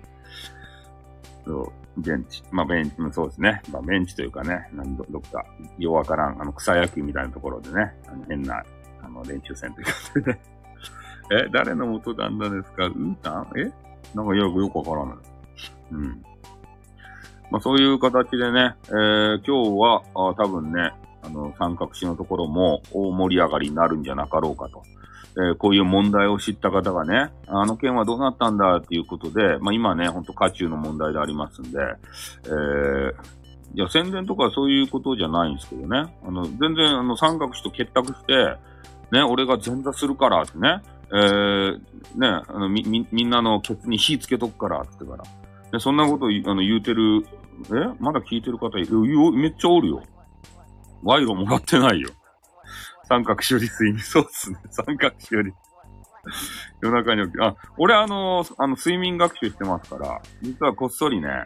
[1.45, 2.43] そう、ベンチ。
[2.51, 3.61] まあ、ベンチ、そうですね。
[3.71, 5.45] まあ、ベンチというかね、なんどどっか、
[5.77, 8.63] ようわからん、あの、草野球みたいなところでね、あの変な、
[9.03, 9.91] あの、練習戦というか
[10.21, 10.41] でね。
[11.45, 12.85] え、誰の元旦那ですか？
[12.85, 13.47] うーたん？
[13.57, 13.71] え？
[14.13, 15.15] なんかよくよくわからない。
[15.91, 16.23] うん。
[17.51, 20.91] まあそういう形でね、えー、今日はあ多分ね、
[21.23, 24.83] あの、三角詞のところも大盛り上がりになるんじゃなかろうかと。
[25.35, 31.79] えー、こういう問題を知った方がね、あの件はどうなったんだっていうことで、まあ今ね、ほんと渦中の問題でありますんで、
[32.45, 33.11] えー、
[33.75, 36.15] いや、宣伝とかそういうことじゃないんですけどね。
[36.23, 38.57] あの、全然、あの、三角詞と結託して、
[39.11, 40.81] ね、俺が前座するからってね、
[41.11, 41.77] えー、
[42.15, 45.23] ね、あの、み、み、みんなのケツに火つけとくから、ってから。
[45.71, 47.25] で、そんなことあの言うてる、
[47.69, 47.95] え？
[47.99, 48.99] まだ聞いてる方いる？
[49.31, 50.03] めっちゃおるよ。
[51.03, 52.09] 賄賂もらってないよ。
[53.07, 54.57] 三角処理水に、そうっすね。
[54.69, 55.53] 三角処理。
[56.81, 61.43] 夜中に起き、あ、俺あの、あの、睡眠学習してますから、実はこっそりね、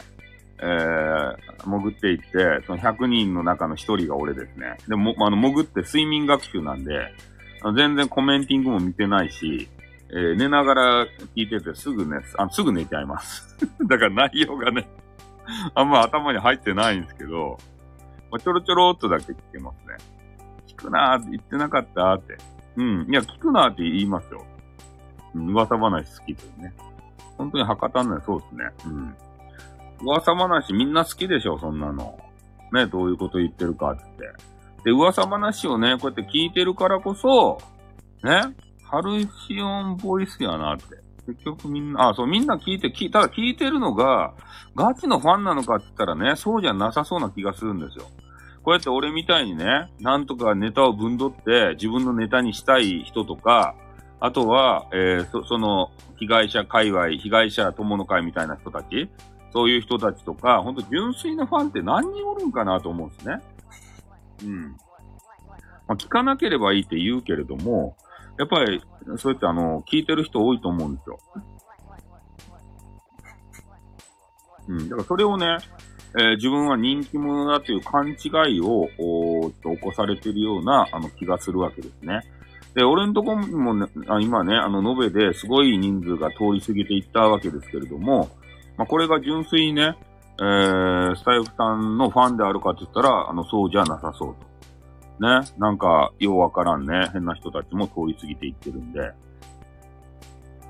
[0.60, 4.78] えー、潜っていって、その100人の中の1人が俺ですね。
[4.88, 7.14] でも、あの、潜って睡眠学習なんで、
[7.76, 9.68] 全然コメンティングも見てないし、
[10.10, 11.06] えー、寝ながら
[11.36, 13.58] 聞いててすぐね、あすぐ寝ちゃいます。
[13.88, 14.88] だから内容がね、
[15.74, 17.58] あんま頭に入ってないんですけど、
[18.32, 19.96] まあ、ちょろちょろっとだけ聞けますね。
[20.78, 22.38] くなーって言ってなかったーって。
[22.78, 23.08] うん。
[23.10, 24.46] いや、聞くなーって言いますよ。
[25.34, 26.74] うん、噂話好きというね。
[27.38, 28.64] 本当に博多ね、そうですね。
[28.86, 29.16] うん。
[30.02, 32.20] 噂話みんな好きでしょ、そんなの。
[32.72, 34.04] ね、どういうこと言ってるかって。
[34.84, 37.58] で、噂話をね、こうやって聞いてるからこそ、
[38.24, 38.42] ね、
[38.84, 41.08] ハルシオンボイスやなって。
[41.28, 44.34] 結局みんな、あ、そう、みんな聞いて、聞いただ聞いてるのが、
[44.76, 48.06] ガチのファンなのかって言ったらね、そうじゃなさそうな気がするんですよ。
[48.68, 53.76] こうやって俺みたいにね、なんとかネタをぶんどって自分のネタにしたい人とか、
[54.20, 59.10] あとは、えー、そその、被害者界隈、被害者友の会みたいな人たち、
[59.54, 63.42] そういう人たちとか、ほんと純粋なファンって何人おるんかなと思うんですね。
[64.44, 64.62] うん。
[64.72, 64.76] ま
[65.88, 67.96] あ、聞かなければいいって言うけれども、
[68.38, 68.84] やっぱり、
[69.16, 71.20] そうやってあの、聞いてる人多いと思うんですよ。
[74.68, 74.90] うん。
[74.90, 75.58] だからそれをね、
[76.20, 82.22] えー、自分は人気者だという勘違いを、おと起こされているような、あの、気がするわけですね。
[82.74, 88.30] で、俺のとこもね、あ今ね、あの、延べですごい人数が通り過ぎていったわけですけれども、
[88.78, 89.96] まあ、これが純粋にね、
[90.40, 94.36] えー、スタイフさんのファンであるかって言ったら、あの、そうじゃなさそう
[95.20, 95.28] と。
[95.28, 99.12] ね、なんか、ようわからんね、変な人たちも通り過ぎていってるんで、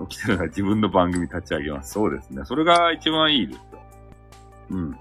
[0.10, 1.94] 起きてる自分の番組立ち上げます。
[1.94, 2.44] そうですね。
[2.46, 3.64] それが一番いいですよ。
[4.72, 4.98] うん。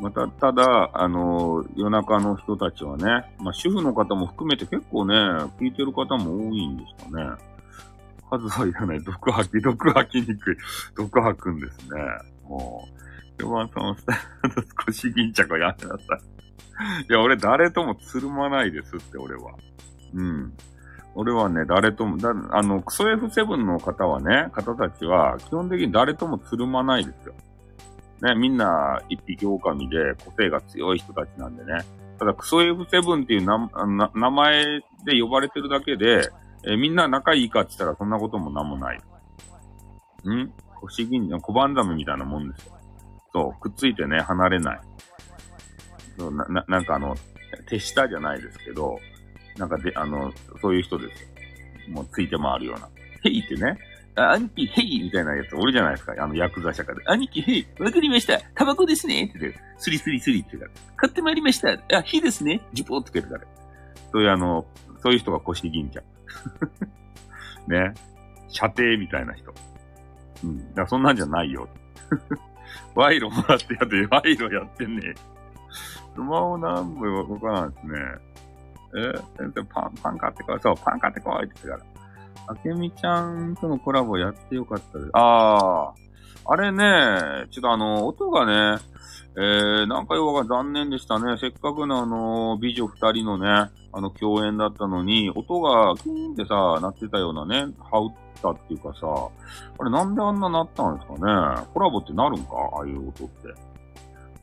[0.00, 3.04] また、ただ、あの、夜中の人たちはね、
[3.38, 5.14] まあ、主婦の方も含めて結構ね、
[5.60, 7.54] 聞いてる方も多いんですかね。
[8.30, 9.02] 数はいらない。
[9.02, 10.56] 毒吐き、毒吐きにくい。
[10.96, 12.00] 毒吐くんですね。
[12.44, 12.94] もう。
[13.42, 13.96] 4番さんは
[14.86, 16.04] 少し巾着はやめなさ
[17.00, 17.02] い。
[17.08, 19.54] いや、俺誰ともつるまないですって、俺は。
[20.14, 20.52] うん。
[21.16, 27.34] 俺はね、誰とも、だあの、クソ F7 の方はね、方たちは、基本的に誰ともつるまないですよ。
[28.24, 31.84] ね、みんな一匹狼で個性が強い人たちなんでね。
[32.18, 34.64] ただ、クソ F7 っていう名前
[35.04, 36.30] で呼ばれてるだけで、
[36.66, 38.96] えみんな仲いいかって言ったらそんなこともなんもない。
[38.96, 39.00] ん？
[40.80, 42.72] 不思議に、小判ザメみたいなもんですよ。
[43.32, 44.80] そう、くっついてね、離れない。
[46.18, 47.14] そうな、な、なんかあの、
[47.68, 48.98] 手下じゃないですけど、
[49.58, 51.28] なんかで、あの、そういう人ですよ。
[51.90, 52.88] もうついて回るような。
[53.22, 53.76] ヘイってね。
[54.16, 56.14] あ兄貴、ヘイみたいなやつ、俺じゃないですか。
[56.18, 57.02] あの、ヤクザ社会で。
[57.06, 60.72] 兄貴、ヘイわかりましたタバコですねって言って、スリスリスリって言うから。
[60.96, 63.46] 買ってまいりましたあ、火ですねジュポーって言ってから。
[64.12, 64.66] そういうあの、
[65.02, 66.04] そういう人が腰銀ちゃん。
[67.70, 67.94] ね。
[68.48, 69.52] 射程みたいな人。
[70.44, 70.68] うん。
[70.68, 71.68] だからそんなんじゃないよ。
[72.94, 75.14] 賄賂もらってやって、賄賂やってんね
[76.14, 77.98] スマホなんぼわからんですね。
[78.96, 80.60] え、先生、パン、パン買ってこい。
[80.60, 81.93] そう、パン買ってこいって言ってから。
[82.46, 85.10] あけみちゃんとのコラボやってよかったです。
[85.14, 85.92] あ
[86.46, 88.82] あ、あれね、ちょっとあの、音がね、
[89.36, 91.36] えー、なんかようが残念でしたね。
[91.40, 99.06] せっかくのあの、美女二人のね、あの、共演だったのに、音がキーンってさ、鳴ってたようなね、羽打ったっていうかさ、
[99.78, 101.66] あれなんであんな鳴ったんですかね？
[101.72, 102.50] コラボってなるんか？
[102.74, 103.48] ああいう音って。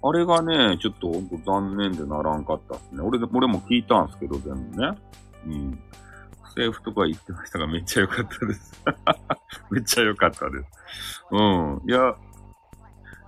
[0.03, 3.01] あれがね、ちょっとほんと残念でならんかったっすね。
[3.01, 4.97] 俺、俺も聞いたんですけど、全部ね。
[5.45, 5.79] うん。
[6.55, 8.83] セーフとか言ってましたが、めっちゃ良かったです。
[9.71, 10.65] めっちゃ良かったです。
[11.31, 11.81] うん。
[11.87, 12.15] いや、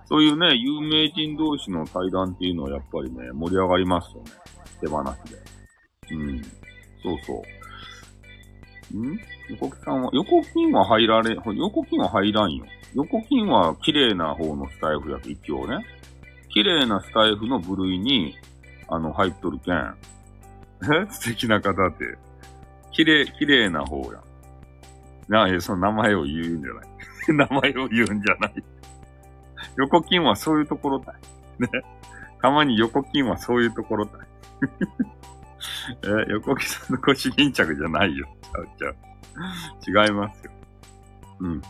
[0.06, 4.30] そういうね、有名人同士の対談っていうのはやっぱりね、盛り上がりますよね。
[4.80, 6.14] 手放しで。
[6.14, 6.42] うん。
[7.02, 7.42] そうそ
[8.94, 8.96] う。
[8.96, 9.18] ん？
[9.50, 12.64] 横木さんは、横金は入られ、横金は入らんよ。
[12.94, 15.84] 横金は綺麗な方のスタイフやと、一応ね。
[16.50, 18.36] 綺麗なスタイフの部類に、
[18.88, 19.96] あの、入っとるけん。
[20.82, 21.10] え？
[21.10, 22.16] 素敵な方って。
[22.94, 24.22] 綺麗、綺麗な方や。
[25.28, 26.86] なえ、その名前を言うんじゃない。
[27.28, 28.64] 名前を言うんじゃない。
[29.76, 31.62] 横金はそういうところだい。
[31.62, 31.68] ね。
[32.40, 34.26] たまに横金はそういうところだい。
[36.28, 38.28] え、横木さんの腰巾着じゃないよ。
[38.42, 40.06] ちゃうちゃう。
[40.06, 40.52] 違いますよ。
[41.40, 41.62] うん。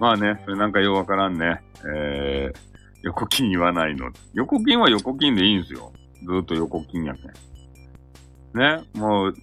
[0.00, 1.62] まあね、それなんかようわからんね。
[1.86, 2.58] えー、
[3.02, 4.10] 横金言わないの。
[4.34, 5.92] 横金は横金でいいんですよ。
[6.24, 7.32] ずっと横金やけん。
[8.56, 9.34] ね、もう、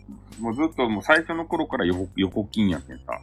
[0.41, 3.21] もうずっともう最初の頃から横横金やけんさ。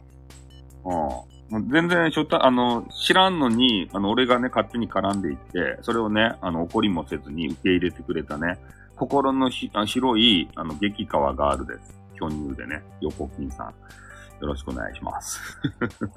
[0.85, 0.91] うん。
[0.91, 8.57] もう全然、初対、あの、知らんのに、あの、俺がね、勝手に絡んでいって、それをね、あの、怒りもせずに受け入れてくれたね、
[8.95, 11.99] 心のひあ広い、あの、激川ガールです。
[12.15, 13.67] 巨乳でね、横金さん。
[13.67, 15.39] よろしくお願いします。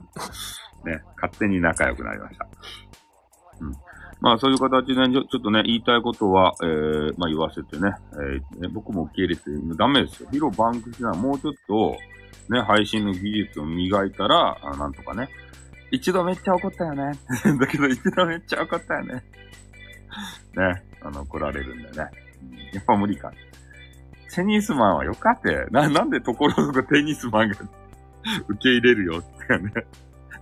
[0.84, 2.46] ね、勝手に仲良くなりました。
[3.60, 3.72] うん。
[4.24, 9.42] まあ、そういう形で、ちょちょっとね、言いたいことは、えー、まあ、言わせてね、えーね僕も受け入れて、
[9.76, 10.30] ダメですよ。
[10.32, 11.94] ヒロバンクしなもうちょっと、
[12.48, 15.28] ね、配信の技術を磨いたら、あなんとかね。
[15.90, 17.12] 一度めっちゃ怒ったよね。
[17.60, 19.12] だけど一度めっちゃ怒ったよね。
[20.56, 21.98] ね、あの、怒られるんだよね。
[22.72, 23.30] やっぱ無理か。
[24.34, 25.66] テニスマンはよかって。
[25.70, 27.56] な、なんでところどこテニスマンが
[28.48, 29.70] 受け入れるよってね。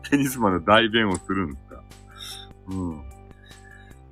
[0.08, 1.82] テニスマンの代弁をするんですか。
[2.68, 3.11] うん。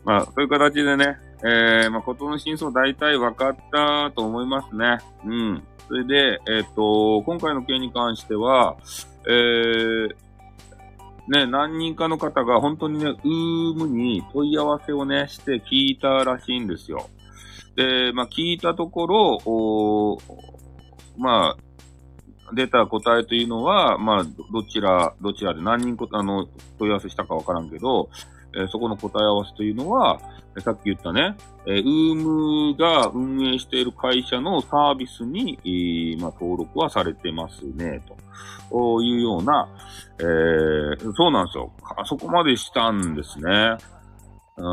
[0.04, 4.98] まあ、そういう形でね、えー、まあ、ことの真相大体分かったと思いますね。
[5.24, 5.62] うん。
[5.88, 8.76] それで、えっ、と、今回の件に関しては、
[9.26, 10.08] えー、
[11.28, 17.08] ね、何人かの方が本当にね、ウームに問い合わせをね、して聞いたらしいんですよ。
[17.76, 20.18] で、まあ、聞いたところ、お
[21.18, 26.48] まあ、出た答えというのは、まあ、どちら、どちらで何人こ、あの、
[26.78, 28.10] 問い合わせしたかわからんけど、
[28.56, 30.20] えそこの答え合わせというのは、
[30.58, 31.36] さっき言ったね、
[31.66, 38.02] えー、ウームが運営している会社のサービスに、えーまあ、登録はされてますね、
[38.70, 39.68] というような、
[40.18, 41.72] えーそうなんですよ。
[41.96, 43.76] あそこまでしたんですね。
[44.56, 44.64] うん。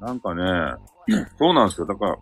[0.00, 0.74] なんかね、
[1.38, 1.86] そうなんですよ。
[1.86, 2.18] だから、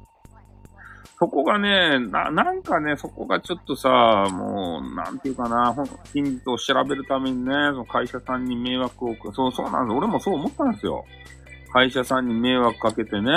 [1.19, 3.89] そこがね、な、なんかね、そこがちょっとさ、
[4.31, 5.75] もう、なんていうかな、
[6.13, 9.97] 真実を調べるためにね、その会社さんに迷惑をか、そう、そうなんです。
[9.97, 11.05] 俺もそう思ったんですよ。
[11.73, 13.33] 会社さんに迷惑かけてね。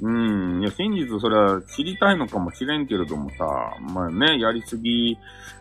[0.00, 0.60] うん。
[0.60, 3.46] いや、真実それは知りたいのかもしれんけれどもさ、
[3.92, 5.16] まあね、やりすぎ、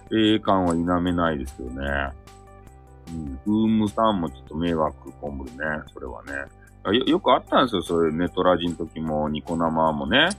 [0.09, 2.11] えー感は否めないですよね。
[3.09, 3.39] うん。
[3.45, 6.31] ウームさんもちょっと迷惑被るね、それはね。
[6.85, 10.29] よ、よくあったんですよ、そういうネトラジの時も、ニコ生もね、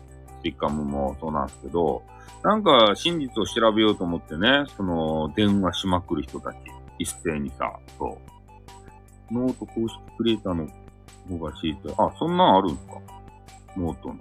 [0.42, 2.02] ピッカムもそうなんですけど、
[2.42, 6.56] なんか真実を調べようと思ってね、その、電話しまくる人たち、
[6.98, 8.18] 一斉にさ、そ
[9.30, 9.34] う。
[9.34, 10.66] ノート公式クリエイターの
[11.28, 12.94] 方が敷い、あ、そんなんあるんすか？
[13.76, 14.16] ノートの。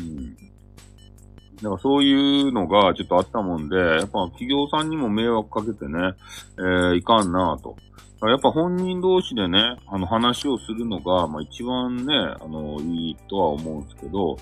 [0.00, 0.34] うん。
[0.34, 6.14] だからそういうのがちょっとあったもんで、やっぱ企業さんにも迷惑かけてね、
[6.58, 7.76] えー、いかんなぁと
[8.20, 14.36] やっぱ本人同士でね、あの話をするのが、まあ一番ね、あの、いいとは思うんですけど、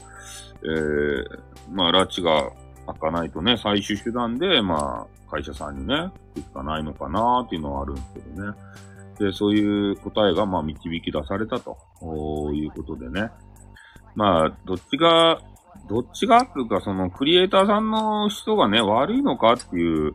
[0.62, 1.24] えー、
[1.70, 2.51] まあ、埒が
[2.87, 8.59] 開かないとね、最終手段で、まあ、会社さんにね、行くしかないのかなっていうのはあるんですけどね。
[9.18, 11.77] で、そういう答えが、まあ、導き出されたと
[12.53, 13.31] いうことでね。
[14.14, 15.41] まあ、どっちが、
[15.89, 20.14] どっちがっていうか、その、クリエイターさんの人がね、悪いのかっていう、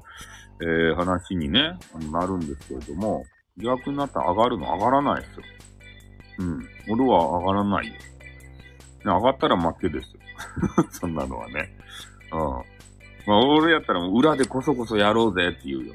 [0.61, 1.77] えー、話にね、
[2.11, 3.25] なるんですけれども、
[3.57, 5.43] 逆になったら上がるの上がらないですよ。
[6.39, 6.67] うん。
[6.89, 7.93] 俺は上がらないよ。
[9.03, 10.19] 上がったら負けですよ。
[10.91, 11.69] そんなのはね。
[12.31, 12.39] うん。
[13.27, 15.93] まあ、俺やったら裏でこそこそやろうぜって言うよ。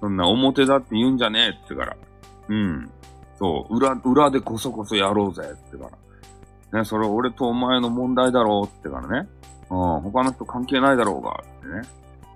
[0.00, 1.96] そんな表だって言うんじゃねえってから。
[2.48, 2.90] うん。
[3.38, 3.76] そう。
[3.76, 5.90] 裏、裏でこそこそやろうぜってか
[6.72, 6.78] ら。
[6.80, 9.28] ね、それ俺とお前の問題だろうってからね。
[9.70, 10.00] うん。
[10.00, 11.82] 他の人関係ないだろうがってね。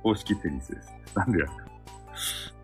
[0.02, 0.92] 公式テニスです。
[1.14, 1.46] なんでや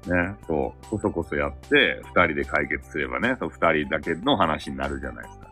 [0.06, 5.44] ね、そう、こそこそやって、二人で解決すればね、そう二人だけの話になるじゃないですか。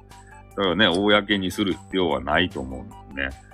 [0.57, 3.53] だからね、公にする必要はないと思うんですね。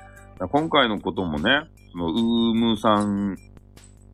[0.50, 3.36] 今回のこともね、そのウームさん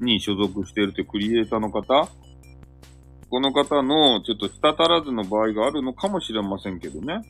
[0.00, 2.08] に所属しているというクリエイターの方、
[3.30, 7.22] この方のちょっと舌足らずの場合があるのかもしれませんけどね。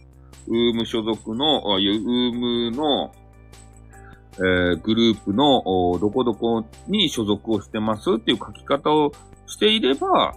[0.49, 3.13] ウーム所属の、あいウームの、
[4.35, 5.63] えー、グループの
[5.99, 9.13] どこどこに所属をしてますっていう書き方を
[9.47, 10.35] していれば、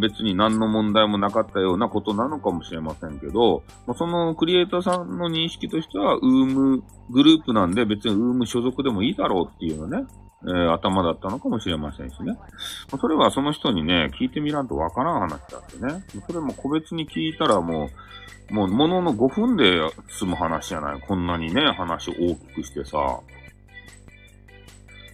[0.00, 3.62] 別に何の問題もなかったようなことなのかもしれませんけど、
[3.96, 10.06] そのクリエイターさんの認識としては、ウームグループなんで別にウーム所属でもいいだろうっていうのね、
[10.42, 12.36] えー、頭だったのかもしれませんしね。
[13.00, 16.04] それはその人にね、聞いてみらんとわからん話だってね。
[16.26, 17.88] それも個別に聞いたらも
[18.50, 21.00] う、もう、ものの5分で済む話じゃない。
[21.00, 23.20] こんなにね、話を大きくしてさ。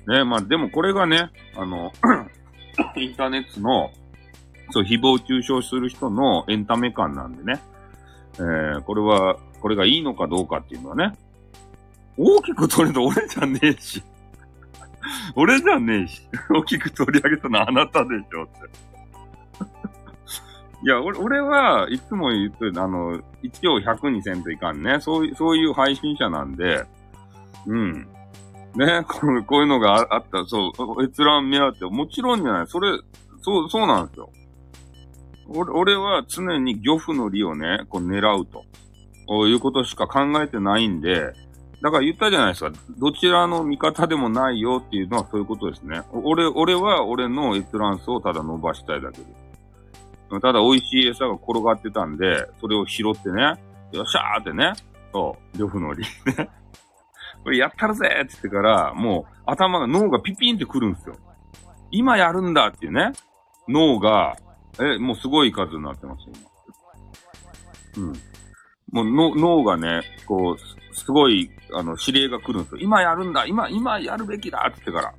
[0.08, 1.92] ね、まあでもこれがね、あの
[2.96, 3.90] インターネットの、
[4.70, 7.60] そう、誹謗中傷する人のエンタメ感なんでね。
[8.34, 11.12] えー、これは、これがいいのかどうかっていうのはね。
[12.16, 14.02] 大きく取ると俺じゃねえし。
[15.36, 16.22] 俺じゃねえし。
[16.50, 18.86] 大きく取り上げたのはあなたでしょって。
[20.82, 25.00] いや、俺、俺はいつも言って、あの、一応100にせんといかんね。
[25.00, 26.84] そういう、そういう配信者なんで、
[27.66, 28.08] うん。
[28.76, 29.04] ね、
[29.46, 32.66] こういうのがあった、そう、閲覧目当て、もちろんじゃない。
[32.66, 32.98] それ、
[33.40, 34.30] そう、そうなんですよ。
[35.48, 38.64] 俺俺は常に漁夫の利をね、こう狙うと。
[39.26, 41.32] こういうことしか考えてないんで、
[41.82, 42.72] だから言ったじゃないですか。
[42.98, 46.02] どちらの味方でもないよっていうのはそういうことですね。
[46.12, 50.40] 俺、俺は俺の閲覧数をただ伸ばしたいだけです。
[50.40, 53.54] ただ美味しい餌が転がってたんで、それを拾ってね、
[53.92, 54.72] よっしゃーってね、
[55.12, 56.02] そう、漁夫の利
[56.36, 56.48] ね。
[57.46, 61.14] これやったるぜって言ってから、もう頭が、脳がピピンってくるんですよ。
[61.92, 63.12] 今やるんだっていうね。
[63.68, 64.34] 脳が、
[64.80, 66.32] え、もうすごい数になってますよ、
[67.94, 68.08] 今。
[68.08, 69.12] うん。
[69.12, 72.78] もう脳がね、こう、すごい、あの、指令が来るんですよ。
[72.80, 75.14] 今やるんだ今、今やるべきだって言ってから。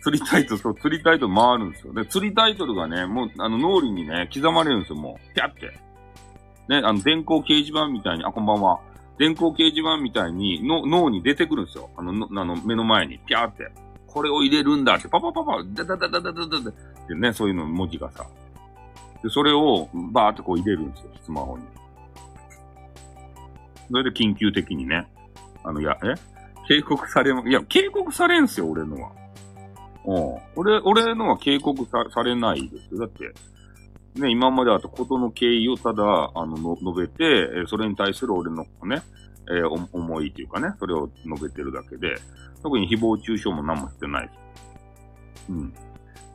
[0.00, 1.92] 釣りタイトル、そう、釣りタイトル回るんですよ。
[1.92, 5.34] で、釣りタイトルがね、もう、あの、脳裏にね、刻まれるんですよ、もう。
[5.34, 5.78] ピャって。
[6.70, 8.80] ね、あの、電光掲示板みたいに、あ、こんばんは。
[9.18, 11.90] 電光掲示板みたいにの脳に出てくるんですよ。
[11.96, 13.70] あの、のあの目の前に、ピャーって。
[14.06, 16.72] これを入れるんだって、パパパパ、ダダダダダダダっ
[17.08, 18.24] てね、そういうの文字がさ。
[19.22, 21.64] で、それをバーってこう入れるんですよ、スマホに。
[23.90, 25.06] それで緊急的にね、
[25.64, 26.14] あの、や、え
[26.68, 29.10] 警告され、いや、警告されんすよ、俺のは。
[30.04, 30.38] うん。
[30.56, 33.00] 俺、俺のは警告さされないですよ。
[33.00, 33.32] だって、
[34.16, 39.02] ね、今まであったことの経緯をただ、あの、の述べて、えそれに対する俺のね、
[39.48, 42.14] えー、思いというかね、それを述べてるだけで、
[42.62, 44.30] 特に誹謗中傷も何もしてない
[45.50, 45.74] うん。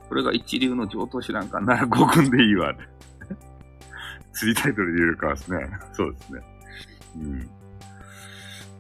[0.08, 2.74] それが一流の上等手段かな ら5分でいいわ。
[4.34, 5.70] 釣りタイトルで言うからですね。
[5.94, 6.42] そうですね。
[7.16, 7.40] うん。
[7.40, 7.46] だ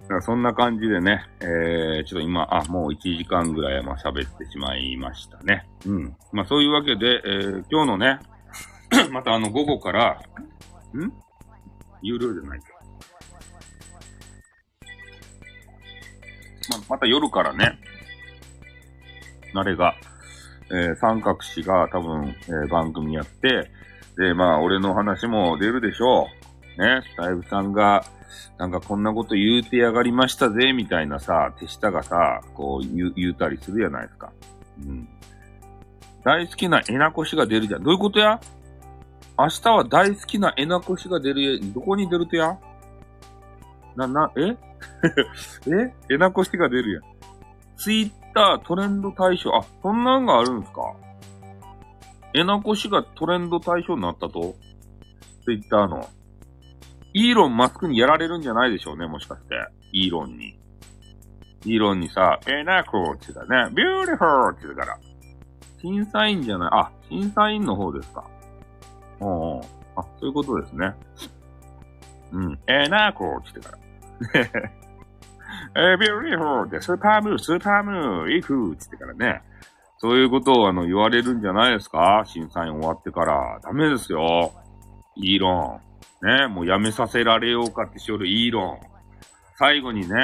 [0.07, 5.67] からそんな感じでね、えー、ちょっと今、あ、もう1時間ぐらいま喋ってしまいましたね。
[5.85, 6.15] うん。
[6.31, 8.19] まあそういうわけで、えー、今日のね、
[9.11, 10.21] またあの午後から、
[10.93, 11.11] ん？
[12.01, 12.65] 有料じゃないか。
[16.69, 17.79] ま、また夜からね、
[19.53, 19.95] あれが、
[20.71, 23.71] えー、三角氏が多分、えー、番組やって、
[24.17, 26.27] で、まあ、俺の話も出るでしょ
[26.77, 26.81] う。
[26.81, 28.05] ね、スタイフさんが、
[28.57, 34.31] なんかこんなこと言うてやがりましたぜ、みたいなさ、手下がさ、こう言う言うたりするやないですか。
[34.79, 35.07] うん。
[36.23, 37.83] 大好きなえなこしが出るじゃん。
[37.83, 38.39] どういうことや？
[39.39, 42.57] 明日は大好きなえなこしが出る、どこに出るとや？
[43.95, 44.57] な、な、え？
[45.71, 45.93] え？
[46.11, 47.03] えなこしが出るやん。
[47.77, 50.81] ツイッタートレンド大賞、あ、そんなんがあるんすか？
[52.33, 54.55] えなこ氏がトレンド対象になったと？
[55.45, 56.07] ツイッターの。
[57.13, 59.55] イーロン・マスクにやられるんじゃないでしょうね、もしかして。
[59.93, 60.59] イーロンに。
[61.65, 63.73] イーロンにさ、えなこって言ったね。
[63.73, 64.99] ビューティフルって言うから。
[65.81, 68.25] 審査員じゃない、あ、審査員の方ですか。
[69.19, 69.61] うおう
[69.95, 70.93] あ、そういうことですね。
[72.31, 72.59] うん。
[72.67, 74.69] えなこって言ってから。
[75.75, 79.41] えー、ビューティフルでスーパームー、スーパームー、行くって言ってからね。
[79.97, 82.23] そういうことをあの言われるんじゃないですか？
[82.25, 83.59] 審査員終わってから。
[83.61, 84.51] ダメですよ。
[85.15, 85.81] イーロ
[86.23, 86.27] ン。
[86.27, 88.79] ね、もうやめさせられようかってしょるイーロン。
[89.55, 90.15] 最後にね、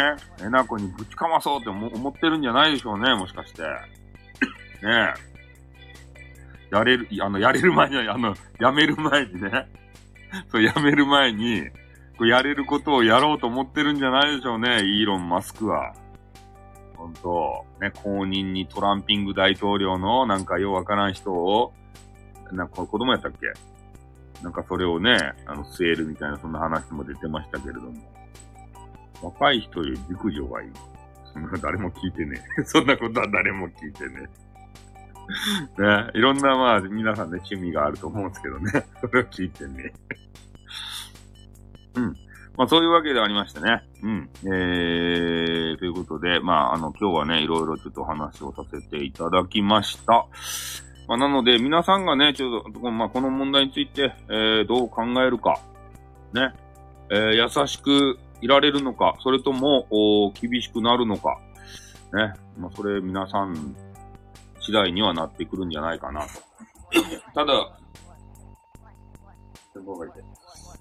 [0.42, 3.64] えなこにぶちかまそうって思ってるんじゃないでしょうね、もしかして。
[3.64, 5.14] ね
[6.72, 9.68] やれる、あの、やれる前には、 あの、やめる前にね、
[10.50, 11.70] そう、やめる前に、
[12.18, 15.94] こうやれることをやろうと思ってるんじゃないでしょうね、イーロン・マスクは。
[16.96, 21.74] ほんと、ね、公認にトランピング大統領のなんかようわからん人を、
[22.52, 23.52] なんか子供やったっけ？
[24.44, 27.94] なんかそれをね、あの、据えるみたいなそんな話も出てましたけれども。
[29.22, 30.72] 若い人より熟女がいい。
[31.34, 34.30] そんな誰も聞いてね そんなことは誰も聞いてね
[35.78, 38.72] ね、いろんなまあ皆さんね趣味があると思うんですけどね。
[39.02, 39.94] それを聞いてね
[41.96, 42.16] うん。
[42.58, 43.84] まあそういうわけでありましてね。
[44.04, 44.30] うん。
[44.44, 50.28] えー、ということで、まああの今日はね、いろいろちょっと話をさせていただきました。
[51.08, 55.60] まあなので皆さんがね、ちょっと、まあこの問題について、えー、どう考えるか。
[56.34, 56.54] ね。
[57.10, 61.40] えー、優しくいられるのか、それとも、お厳しくなるのか。
[62.14, 62.34] ね。
[62.58, 63.76] まあそれ皆さん
[64.66, 66.28] 次第にはなってくるんじゃないかなと。
[67.34, 67.80] ただ、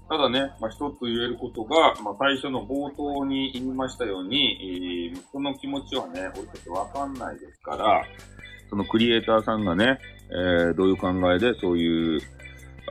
[0.07, 8.03] ただね、まあ、一つ言えることが、まあ、最初の冒頭に言いましたように、えー、この気持ちはね、俺たちわかんないですから、
[8.69, 12.21] そのクリエイターさんがね、えー、どういう考えでそういう、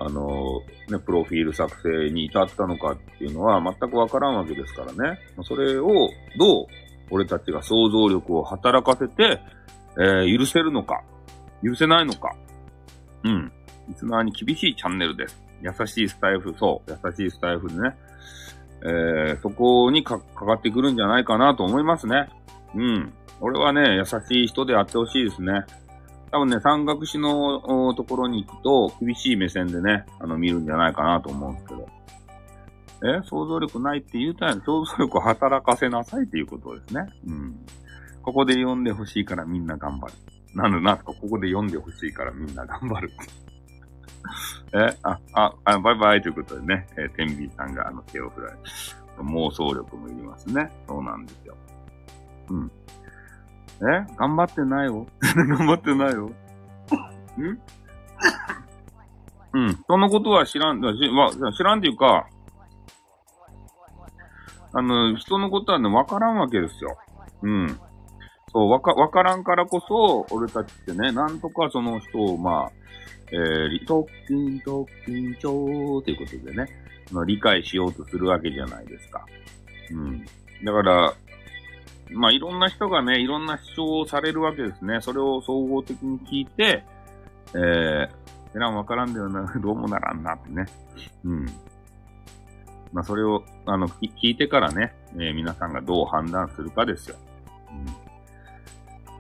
[0.01, 5.19] あのー、ね、プロフィール作成に至ったのかっていうのは全くわからんわけですからね。
[5.45, 6.67] それをどう
[7.11, 9.41] 俺たちが想像力を働かせて、
[9.99, 11.03] えー、許せるのか、
[11.63, 12.35] 許せないのか？
[13.25, 13.53] うん。
[13.89, 15.43] リスナーに厳しいチャンネルです。
[15.63, 17.97] 優しいスタイフ、そう、優しいスタイフでね、
[18.83, 22.29] えー、そこにか、かかってくるんじゃないかなと思いますね。
[22.75, 23.13] うん。
[23.41, 25.65] 俺はね、優しい人であってほしいですね。
[26.31, 31.89] 多分ね、山岳史のところに行くと、厳しい目線でね、あの、見るんじゃないかなと思うんですけど。
[33.07, 37.07] え想像力ないって言うたら、想像力を働かせなさいっていうことですね。
[37.27, 37.57] うん。
[38.25, 40.15] ここで読んでほしいからみんな頑張る。
[40.55, 43.11] なんでなんすか、ここで読んでほしいからみんな頑張る。
[44.73, 48.55] え、あ、あ、あ、バイバイということでね、えー、天秤さんがあの手を振られ
[49.19, 50.71] 妄想力もいりますね。
[50.89, 51.57] そうなんですよ。
[52.49, 52.73] うん。
[53.83, 56.31] え頑張ってないよ 頑張ってないよ
[57.39, 57.59] ん？
[59.53, 59.85] うん。
[59.87, 60.87] そのことは知らん、知
[61.57, 62.27] 知らんっていうか、
[64.73, 66.97] あの、人のことはね、わからんわけですよ。
[67.43, 67.81] うん。
[68.55, 72.73] そう、わか、わからんからこそ、俺たちってね、なんとかその人を、まあ、
[73.33, 76.69] えー、特訓、特訓帳ということでね、
[77.11, 79.27] まあ、理解しようとするわけじゃないですか。
[79.91, 80.25] うん。
[80.65, 81.15] だから、
[82.13, 85.01] まあ、いろんな人がね、いろんな主張をされるわけですね。
[85.01, 86.85] それを総合的に聞いて、
[87.55, 88.09] えー、え
[88.55, 90.67] らんわからんだよな、 どうもならんなってね。
[91.25, 91.47] うん。
[92.93, 97.17] まあ、それを、あの、聞いてからね、えー、皆さんがどう判断するかですよ。
[97.73, 98.04] うん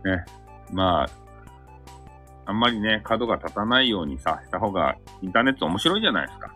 [0.04, 0.24] ね、
[0.72, 1.10] まあ、
[2.46, 6.54] あんまりね、角が立たないようにさ、した方が、インターネット面白いじゃないですか。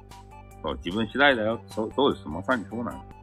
[0.63, 1.61] そう、自分次第だよ。
[1.69, 2.29] そう、そうです。
[2.29, 3.15] まさにそうなんで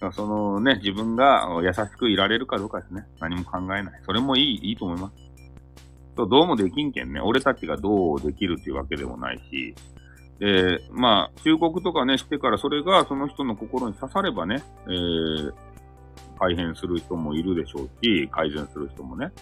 [0.00, 0.04] す。
[0.04, 3.06] うん、そのね、自分が優しくいられるかどうかですね。
[3.20, 4.02] 何も考えない。
[4.04, 5.14] それもいい、いいと思います。
[6.16, 7.20] そう、どうもできんけんね。
[7.20, 9.74] 俺たちがどうできるっていうわけでもないし、
[10.38, 15.52] で、まあ、忠告とかね、してからそれがその人の心に刺さればね、えー、
[16.38, 19.32] 改変する人もいるでしょうし、改善する人もね。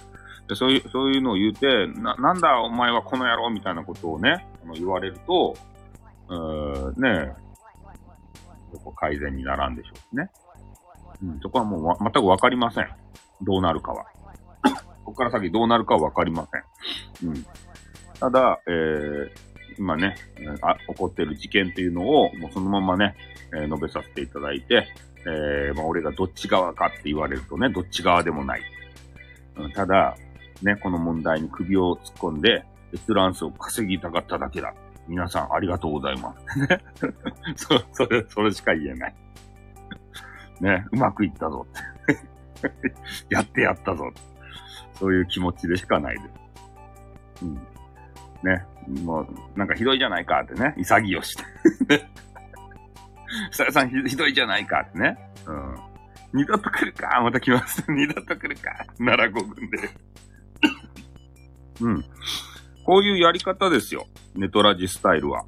[0.48, 5.56] でそういう、そういうのを言うて、な、なんだお前はこの野郎みたいなことをね、あの言われると、
[6.28, 7.52] うーねえ
[8.96, 10.30] 改善にならんでしょうしね。
[11.22, 12.88] うん、そこはもう全くわかりません。
[13.42, 14.06] どうなるかは。
[15.04, 16.46] ここから先どうなるかはわかりま
[17.20, 17.30] せん。
[17.30, 17.46] うん。
[18.18, 19.30] ただ、えー、
[19.78, 20.16] 今ね、
[20.62, 23.14] あ、起こってる事件っていうのを、もうそのままね、
[23.54, 24.88] えー、述べさせていただいて、
[25.26, 28.62] えー、まあ、俺がどっち側かって言われるとね、どっち側でもない。
[29.56, 30.16] うん、ただ、
[30.62, 34.74] ね、この問題に首を突っ込んで、閲覧数を稼ぎたかっただけだ。
[35.08, 36.58] 皆さんありがとうございます。
[36.58, 36.80] ね。
[37.56, 39.14] そ、それ、それしか言えない。
[40.60, 42.20] ね、うまくいったぞって。
[43.34, 44.10] やってやったぞ。
[44.94, 46.28] そういう気持ちでしかないで
[47.38, 47.44] す。
[47.44, 47.54] うん。
[48.44, 48.64] ね、
[49.04, 51.36] もう、なんかひどいじゃないかってね、潔し
[53.50, 53.56] て。
[53.56, 55.18] さやさんひひどいじゃないかってね。
[55.46, 55.92] うん。
[56.34, 57.84] 二度と来るかまた来ます。
[57.90, 59.90] 二度と来るか奈良5軍で。
[61.80, 62.04] うん。
[62.84, 64.06] こういうやり方ですよ。
[64.34, 65.44] ネトラジスタイルは。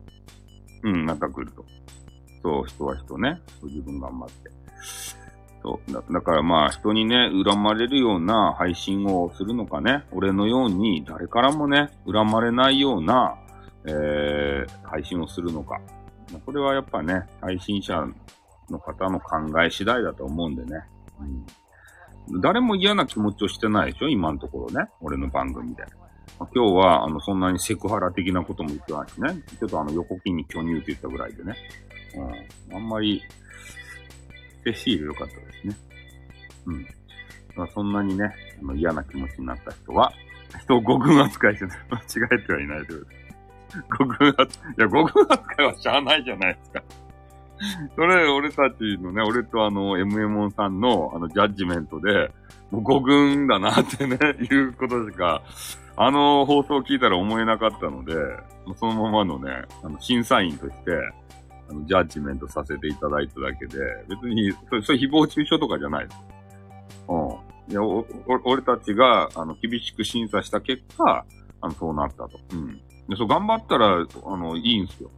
[0.82, 1.64] うん、また来ると。
[2.42, 3.40] そう、人は人ね。
[3.62, 4.50] 自分頑張って。
[5.62, 6.02] そうだ。
[6.10, 10.04] だからまあ、人にね、恨まれるような配信をするのかね。
[10.12, 13.36] 俺のように誰からもね、恨まれないような、
[13.86, 15.80] えー、配信をするのか。
[16.32, 18.06] まこれはやっぱね、配信者
[18.70, 20.84] の方の考え次第だと思うんでね。
[22.28, 24.88] うん、誰も嫌な気持ちをしてないでしょ今のところね。
[25.00, 25.84] 俺の番組で。
[26.38, 29.42] ま、今日は、あの、そんなにセクハラ的なことも言ってないしね。
[29.58, 31.54] ちょっとあの、横筋に巨乳って言ったぐらいでね。
[32.70, 32.76] うん。
[32.76, 33.22] あんまり、
[34.64, 35.76] セシール良かったですね。
[36.66, 36.86] うん。
[37.56, 40.12] まあ、そんなにね、あの嫌な気持ちになった人は、
[40.62, 43.06] 人を5軍扱いして間違えてはいないという。
[43.90, 46.82] 5軍扱い、いや、5軍扱いはしゃあないじゃないですか。
[47.94, 52.30] それ、俺たちのね、俺とあの、MMO さんの、あの、ジャッジメントで、
[52.70, 54.16] もう5軍だなってね、
[54.50, 55.42] いうことしか、
[55.96, 58.14] あの放送を聞いたら思えなかったので、
[58.76, 60.90] そのままのね、あの、審査員として、
[61.70, 66.18] あの、ジャッジメントさせていただいただけで、別に、それ、それ誹謗中傷とかじゃないです。
[67.08, 67.72] うん。
[67.72, 68.06] いや、おお、
[68.44, 71.24] 俺たちが、あの、厳しく審査した結果、
[71.60, 72.30] あの、そうなったと。
[72.52, 72.80] うん。
[73.08, 75.10] で、そう、頑張ったら、あの、いいんすよ。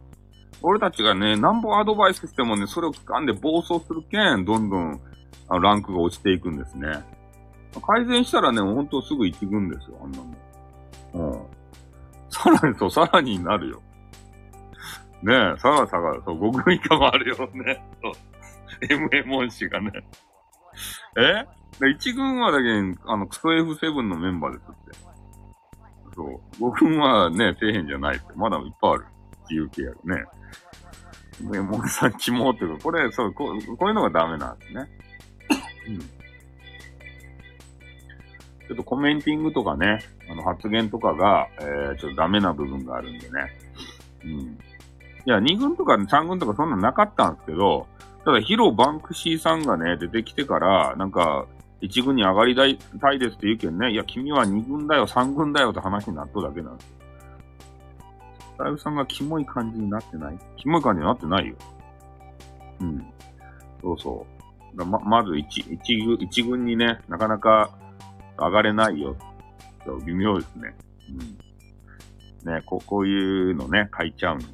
[0.61, 5.01] 俺たちがね、なんぼアドバイスしてもね、それを聞かんで暴走するけん、どんどん、
[5.49, 6.87] あの、ランクが落ちていくんですね。
[7.85, 10.25] 改善したらね、ほんとすぐ一軍ですよ、あんなの。
[11.13, 11.45] うん。
[12.29, 13.81] さらに、そう、さらになるよ。
[15.23, 17.83] ねえ、さらさら、そう、5軍以下もあるよね。
[18.01, 18.13] そう。
[18.81, 19.91] MM 音氏がね。
[21.17, 21.45] え？
[21.79, 22.69] で ?1 軍はだけ
[23.05, 25.06] あの、クソ F7 のメンバーですって。
[26.17, 26.41] そう。
[26.71, 28.25] 5軍はね、底辺じゃないって。
[28.35, 29.05] まだいっぱいある。
[29.43, 30.25] 自由形やるね。
[31.51, 34.89] ね、もうさ、キモっていうか、これ、そう、こう、こういうのがダメなんですね。
[35.87, 35.99] うん。
[35.99, 39.99] ちょっとコメンティングとかね、
[40.29, 43.57] あの発言とかが、えー、ちょっとダメな部分があるんでね。
[44.25, 44.31] うん。
[44.39, 44.57] い
[45.25, 47.85] や、2軍とか3軍とかそんななかったんですけど、
[48.25, 51.45] ただヒロバンクシーさんがね、出てきてから、なんか、
[51.81, 56.97] 1軍に上がりたいですって言うけんね、いや、君は2軍だよ、3軍だよって話になっとるだけなんですよ。
[58.59, 60.39] ライブさんがキモい感じになってない？
[60.57, 61.55] キモい感じになってないよ。
[62.81, 63.05] うん。
[63.81, 64.25] そうそ
[64.75, 64.85] う。
[64.85, 67.69] ま、まず一、一軍、一軍にね、なかなか
[68.37, 69.15] 上がれないよ。
[70.05, 70.75] 微妙ですね。
[71.09, 72.53] うん。
[72.53, 74.45] ね、ここういうのね、書いちゃうんで、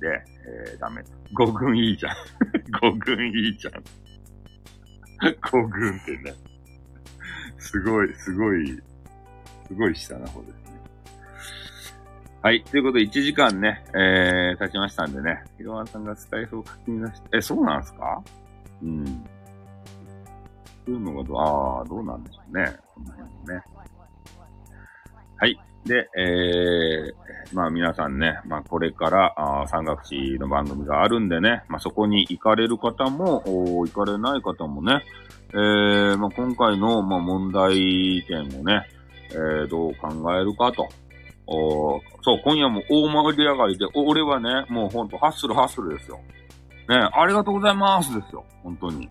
[0.72, 1.04] えー、ダメ。
[1.36, 2.14] 5軍いいじゃん。
[2.92, 3.74] 5軍いいじゃん。
[5.24, 6.34] 5軍ってね。
[7.64, 8.68] すごい、すごい、
[9.68, 10.82] すごい下な方ですね。
[12.42, 12.62] はい。
[12.66, 18.22] ということで、1時間ね、えー、経ちましたんでね、ひろわさんがスタイフを書き出して、え、そうなんすか？
[18.82, 19.06] うん。
[19.06, 19.12] そ
[20.88, 22.76] ういうのが、ああ、どうなんでしょうね。
[22.94, 23.64] この辺もね。
[25.38, 25.60] はい。
[25.86, 35.02] で、えー、まあ皆さんね、まあこれから、あ山岳地の番組があるんでね、まあそこに行かれる方も、行かれない方もね、
[35.54, 38.88] えー、まあ今回の、まあ問題点をね、
[39.32, 40.88] えー、どう考えるかと。
[41.46, 46.20] おそう、今夜も大盛り上がりで、俺はね、もうほんと、ハッスルハッスルですよ。
[46.90, 48.46] ね、ありがとうございますですよ。
[48.64, 49.10] 本当に。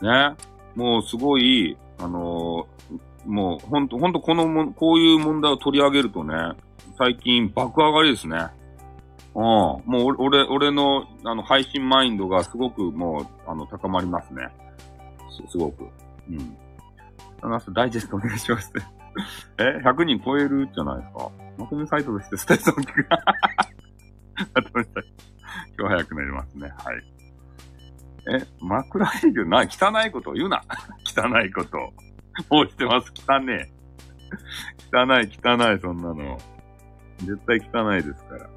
[0.00, 0.34] ね、
[0.74, 6.34] もうすごい、あのー、もうほんと、ほんとこのも、こういう問題を取り上げるとね、
[6.98, 8.46] 最近爆上がりですね。
[9.34, 9.42] うん。
[9.42, 14.48] もう俺、俺の、あの、配信マインドがすごくもう、あの、高まりますね。
[15.32, 15.84] す、すごく。
[16.28, 16.56] うん。
[17.74, 18.72] ダイジェストお願いします。
[19.58, 21.30] え ?100 人超えるじゃないですか。
[21.58, 23.06] まとめサイトとしてスタイルの聞く。
[24.54, 25.00] まとめサイト。
[25.78, 26.68] 今日早くなりますね。
[26.68, 27.12] はい。
[28.40, 30.62] え、枕営業な、汚いこと言うな。
[31.04, 31.78] 汚いこと。
[32.48, 33.12] もうしてます。
[33.28, 34.96] 汚ねえ。
[34.96, 36.38] 汚い、汚い、そんなの。
[37.18, 38.48] 絶対汚いですから。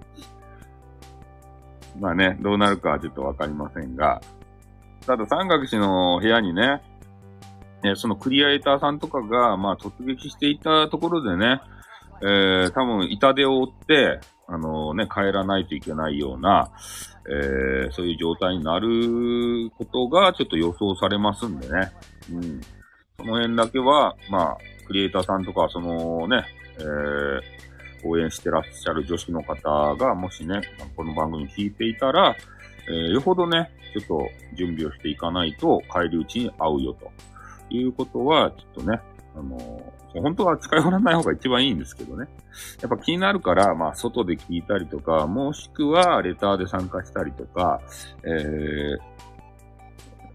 [2.00, 4.22] まあね、どうなるかはちょっとわかりませんが、
[5.06, 6.82] ただ三角氏の部屋にね、
[7.84, 11.62] えそのクリエイターさんとかが、まあ、突撃していたところでね、
[12.22, 16.72] えー、多分、痛手を負って、あのね、帰らないといけないような、
[17.28, 21.92] えー、そういう状態になることがちょっと予想されますんでね。
[22.32, 22.62] うん。
[23.18, 26.46] その辺だけは、まあ、クリエイターさんとか、そのね、
[26.80, 30.62] えー、応援してらっしゃる女子の方が、もしね、
[30.96, 32.36] この番組聞いていたら、
[32.88, 37.12] えー、よほどね、ちょっと準備をしていかないと、帰り討ちに会うよと。
[37.70, 39.00] いうことは、ちょっとね、
[39.36, 42.28] あの、本当は使い放らない方が一番いいんですけどね。
[42.82, 47.82] やっぱ気になるから、まあ、外で聞いたりとか、もしくは、レターで参加したりとか、
[48.24, 48.28] え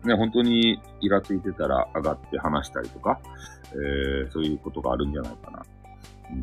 [0.04, 3.20] ー、ね、本当にイラついてたら上がって話したりとか、
[3.72, 5.62] えー、そういうことがあるんじゃないかな。
[6.30, 6.42] うん。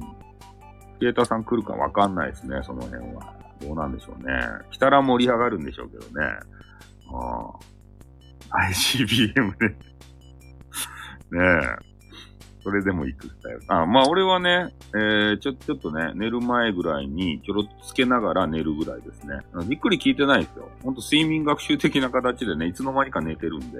[0.99, 3.35] ケータさん来るかわかんないですね、その辺は。
[3.61, 4.33] どうなんでしょうね。
[4.71, 6.25] 来たら盛り上がるんでしょうけどね。
[7.11, 7.51] あ
[8.51, 8.67] あ。
[8.69, 9.77] ICBM ね。
[11.31, 11.41] ね
[11.83, 11.87] え。
[12.63, 13.61] それでも行くスタイル。
[13.69, 19.39] あ、まあ俺はね、えー、ちょ、ちょっとね、寝る前ぐらいにちょろっとつけながら寝るぐらいですね。
[19.67, 20.69] びっくり聞いてないですよ。
[20.83, 23.77] ほんと睡眠学習的な形でね、いつの間にか寝てるんで、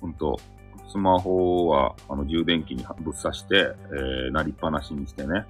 [0.00, 0.38] ほんと、
[0.88, 5.44] スマホは、あの、充電器にぶっ刺して、えー、なりっぱなしにしてね。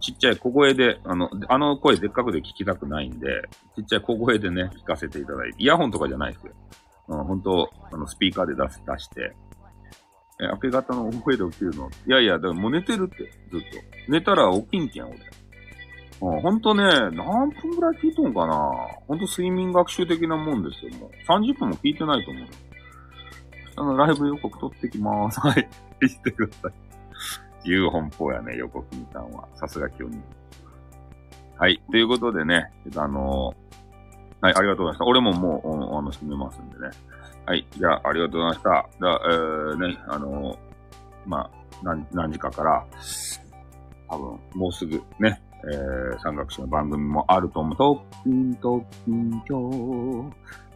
[0.00, 3.42] ちっちゃい小声で、あの、あの声でっかくで聞きたくないんで、
[3.76, 6.52] ちっちゃい小声でね、聞かせていただいて、イヤホンとかじゃないですよ。
[7.08, 9.34] うん、本当あの、スピーカーで出す、出して、
[10.40, 11.88] え、明け方の大声で起きるの？
[12.06, 14.12] いやいや、でももう寝てるって、ずっと。
[14.12, 15.16] 寝たら起きんけん、俺。
[16.20, 18.56] うん、ほんとね、何分ぐらい聞いとんかな？
[19.08, 21.10] ほんと睡眠学習的なもんですよ、もう。
[21.26, 22.46] 30分も聞いてないと思う。
[23.76, 25.40] あの、ライブ予告撮ってきまーす。
[25.46, 25.68] はい。
[26.08, 26.87] してください。
[27.68, 29.46] 自由奔放やね、横金さんは。
[29.54, 30.22] さすが今日に。
[31.58, 31.82] はい。
[31.90, 35.04] ということでね、あのー、はい、ありがとうございました。
[35.04, 36.88] 俺ももう、あの、閉めますんでね。
[37.44, 37.66] はい。
[37.76, 38.88] じゃあ、ありがとうございました。
[38.98, 40.56] じゃあ、えー、ね、あのー、
[41.26, 41.50] まあ、
[41.82, 42.86] 何、何時かから、
[44.08, 47.76] 多分、もうすぐね、えー、山岳史の番組もあると思う。
[47.76, 50.30] 特訓、特訓、今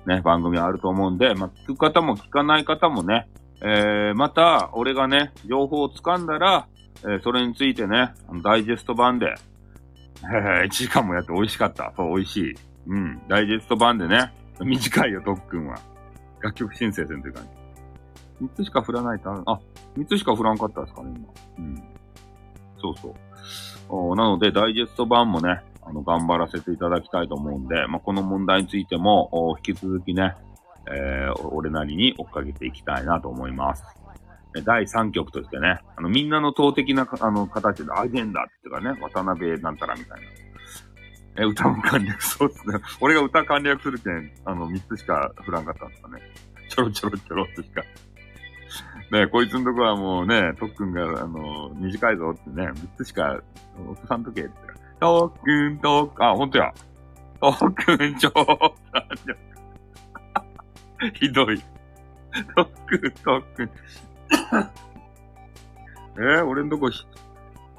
[0.05, 0.15] 日。
[0.15, 3.31] ね、番組あると思うんで、まあ、聞く方も聞かない方もね、
[3.63, 6.67] えー、また、俺がね、情報を掴んだら、
[7.05, 9.35] え、それについてね、ダイジェスト版で、
[10.25, 11.93] えー、1時間もやって美味しかった。
[11.97, 12.55] そう、美味しい。
[12.87, 15.79] うん、ダイジェスト版でね、短いよ、特訓は。
[16.41, 18.45] 楽曲申請せんという感じ。
[18.45, 19.61] 3つしか振らないとあ、
[19.97, 21.29] 3つしか振らんかったですかね、今。
[21.59, 21.83] うん。
[22.81, 23.15] そうそう。
[23.89, 30.35] おなので、ダイジェスト版もね、あの、頑張らせていただきたいと思うんで、まあ、この問題についても、引き続きね、
[30.89, 33.85] えー、俺なりに追っかけていきたいなと思います。
[34.61, 41.43] 第3曲としてね、あの、みんなの党的な、あの、形でアジェンダーっていうかね、渡辺なんたらみたいな。
[41.43, 42.79] え、歌も簡略、そうっすね。
[43.01, 46.21] 俺が歌簡略するけん、あの、3つしか振らんかったんですかね。
[46.69, 47.83] ちょろちょろちょろっとしか。
[49.11, 53.41] ねこいつのとこはもうね、特訓が、あの、短いぞってね、3つしか、
[53.89, 54.51] 落とさんとけって。
[55.01, 56.73] 特訓、特訓、あ、ほんとや。
[57.41, 58.73] 特訓、ちょー
[61.15, 61.63] ひどい。
[62.57, 63.71] 特訓、特訓。
[66.17, 67.05] えー、俺んとこひ、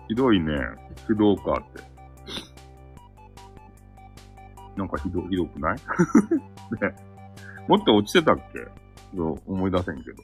[0.08, 0.54] ひどいね。
[1.08, 1.84] 手動かって。
[4.76, 5.78] なんかひど、ひどくない？
[6.82, 6.96] ね。
[7.68, 8.60] もっと落ちてたっけ？
[9.16, 10.24] そう思い出せんけど。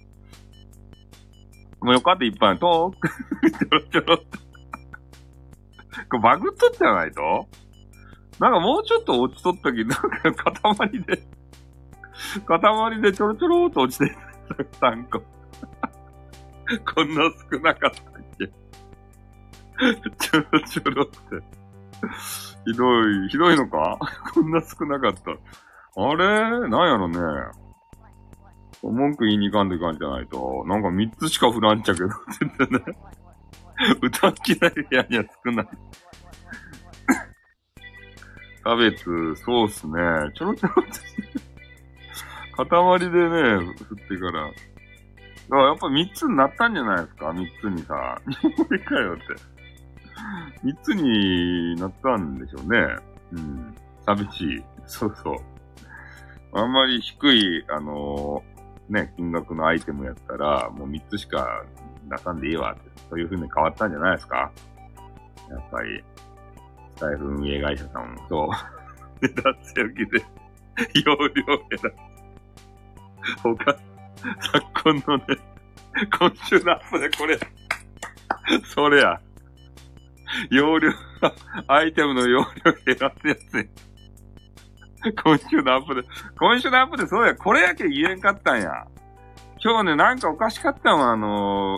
[1.81, 3.09] もうよかったいっぱい、トーク
[3.51, 4.39] ちょろちょろっと
[6.09, 7.47] これバグっとったじゃないと？
[8.39, 9.89] なんかもうちょっと落ちとったけど、
[10.23, 11.23] なんか塊で
[12.45, 14.15] 塊でちょろちょろっと落ちて
[14.79, 15.21] た、3個
[16.95, 18.47] こんな少なかったっけ？
[20.29, 21.19] ちょろちょろって
[22.65, 23.97] ひどい、ひどいのか？
[24.33, 25.31] こんな少なかった。
[26.01, 26.49] あれ？
[26.67, 27.19] なんやろね？
[28.81, 30.63] 文句言いに行かんといかんじゃないと。
[30.65, 32.09] なんか三つしか振らんちゃけど、
[32.57, 32.97] 全然ね。
[34.01, 35.67] 歌きない部屋には少ない。
[38.61, 39.93] キャベツ、そうっすね。
[40.35, 40.91] ちょろちょろって
[42.55, 44.51] 塊でね、振ってから。
[45.49, 47.33] だからやっぱ三つになったんじゃないですか？
[47.33, 48.21] 三つにさ。
[48.69, 49.23] 無かよって。
[50.63, 52.77] 三つになったんでしょうね。
[53.31, 53.75] うん。
[54.05, 54.63] 寂しい。
[54.85, 55.35] そうそう。
[56.53, 61.63] あんまり低い、あのー、ね、金額のアイテムやったら、もう三つしか
[62.09, 64.51] 出さんでいいわって、そういう風に変わったんじゃないですか？
[65.49, 66.03] やっぱり、
[66.95, 68.49] スタイフ運営会社さんもそう、
[69.21, 70.25] 値段強気で、
[71.05, 71.93] 容量減らす。
[73.43, 73.75] 他、
[74.51, 75.23] 昨今のね、
[76.19, 77.39] 今週のアップでこれ、
[78.63, 79.19] それや。
[80.51, 80.91] 容量、
[81.67, 83.63] アイテムの容量減らすやつや
[85.23, 86.03] 今週のアップで、
[86.37, 88.85] 今週のアップでそうや、これやけ言えんかったんや。
[89.63, 91.77] 今日ね、なんかおかしかったわ、あの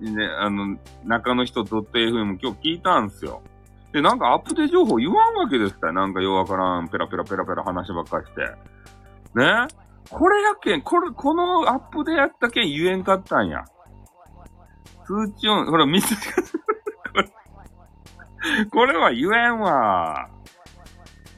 [0.00, 3.42] ー、ね、あの、中の人 .fm 今日聞いたんすよ。
[3.92, 8.42] で、なんかアップデ情報言わんわけですかなんかようわからん、ペラペラペラペラ話ばっかりして。
[9.34, 9.66] ね？
[10.10, 13.64] これやけん、これ、このアップでやったけん言えんかったんや。
[15.06, 16.16] 通知音、ほら、見つけ
[18.70, 20.28] これは言えんわ。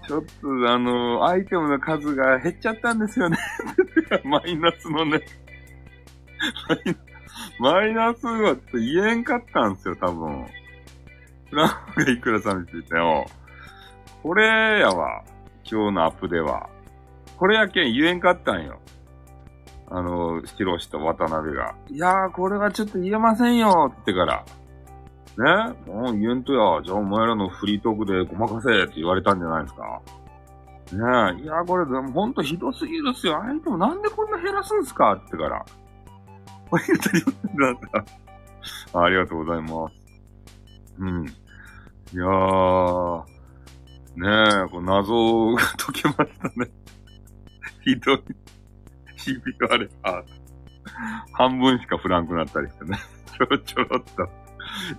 [0.06, 3.38] ちょっと、あの、アイテムの数が減っちゃったんですよね。
[4.24, 5.20] マイナスのね。
[7.58, 10.46] マイナスはっと言えんかったんですよ、多分。
[11.50, 13.26] フランクがいくらさんについてよ。
[14.22, 15.22] これやわ。
[15.64, 16.68] 今日のアップでは。
[17.40, 18.78] これやけん言えんかったんよ。
[19.88, 21.74] あの、ヒロシと渡辺が。
[21.88, 24.44] いやー、これはちょっと言えませんよってから。
[25.38, 25.74] ね？
[25.86, 26.82] もう言えんとや。
[26.84, 30.02] じゃあお前らのフリートークでごまかせって言われたんじゃないですか。
[31.32, 31.40] ね？
[31.40, 31.42] え。
[31.42, 33.40] いや、これ、ほんとひどすぎるっすよ。
[33.40, 35.64] 相手もなんでこんな減らすんすかってから。
[36.68, 37.30] これ言ったりだ
[37.70, 37.78] っ
[38.92, 39.94] たありがとうございます。
[40.98, 41.24] うん。
[41.24, 43.24] いやー、
[44.16, 46.70] ねえ、こう謎が解けましたね。
[47.82, 48.22] ひどい。
[49.16, 50.24] ひび割れた。
[51.32, 52.98] 半分しか振らんくなったりしてね。
[53.38, 54.28] ちょろちょろっと。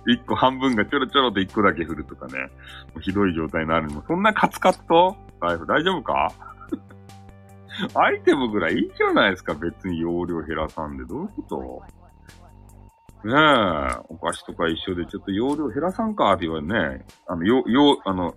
[0.06, 2.40] 一個半分がちょろちょろと一個だけ振るとかね。
[2.42, 2.48] も
[2.96, 4.02] うひどい状態になるの。
[4.06, 5.16] そんなカツカツと？
[5.40, 6.32] 財布大丈夫か？
[7.94, 9.54] アイテムぐらいいいじゃないですか。
[9.54, 11.04] 別に容量減らさんで。
[11.04, 11.82] どういうこ
[13.22, 13.28] と？
[13.28, 16.32] ねえ、お菓子とか一緒でちょっと容量減らさんか？
[16.32, 16.66] って言われ
[16.98, 17.06] ね。
[17.26, 18.34] あの、よ、よ、あの、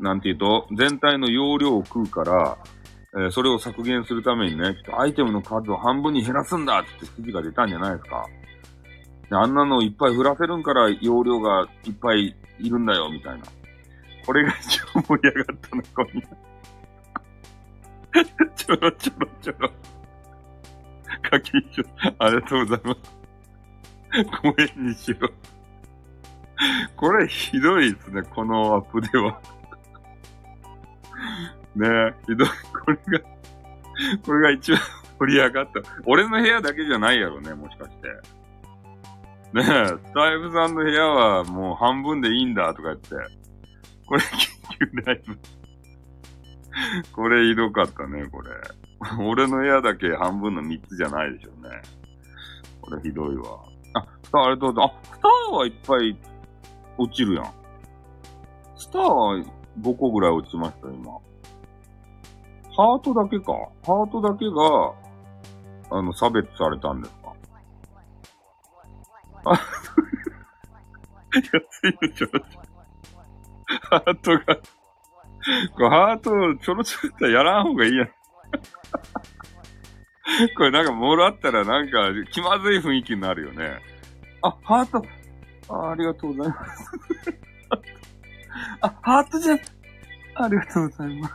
[0.00, 2.58] なんて言うと、全体の容量を食うから、
[3.14, 8.26] えー、それを削減するためにね、ちょっとアイテムの数を半分に減らすんだって指示が出たんじゃないですか。
[9.30, 13.44] であんなのいっぱい振らせるんから容量がいっぱいいるんだよ、みたいな。
[14.26, 16.22] これが一番盛り上がったの、こんな。
[18.56, 19.70] ちょろちょろちょろ。
[21.30, 21.82] 課金書、
[22.18, 23.00] ありがとうございます。
[24.42, 25.30] ごめんにしろ。
[26.96, 29.40] これひどいですね、このアップでは。
[31.76, 32.48] ねえ、ひどい。
[32.84, 33.24] これが、
[34.24, 34.80] これが一番
[35.18, 35.80] 盛り上がった。
[36.06, 38.08] 俺の部屋だけじゃないやろね、もしかして。
[39.52, 43.08] ねえ、スタイフさんの部屋はもう半分でいいんだとか言って。
[44.06, 45.38] これ緊急ライブ。
[47.12, 48.50] これひどかったね、これ。
[49.24, 51.82] 俺の部屋だけ半分の3つじゃないでしょうね。
[52.80, 53.44] これひどいわ。
[53.94, 55.10] あ、スターありがとうございます。
[55.12, 56.16] あ、スターはいっぱい
[56.98, 57.52] 落ちるやん。
[58.76, 59.44] スターは
[59.80, 61.18] 5個ぐらい落ちました、今。
[62.78, 63.52] ハートだけか。
[63.84, 64.94] ハートだけが、
[65.98, 67.34] あの、差別されたんですか？
[69.46, 69.60] あ、
[71.34, 71.50] 安
[71.88, 72.62] いのちょろちょろ。
[73.66, 74.44] ハートが
[75.74, 76.30] これハート
[76.64, 78.08] ちょろちょろったらやらん方がいいやん。
[80.56, 83.80] これなんかもらったらなんか気まずい雰囲気になるよね。
[84.42, 85.04] あ、ハート。
[85.74, 86.92] あありがとうございます。
[88.82, 89.60] あ、ハートじゃん。
[90.36, 91.34] ありがとうございます。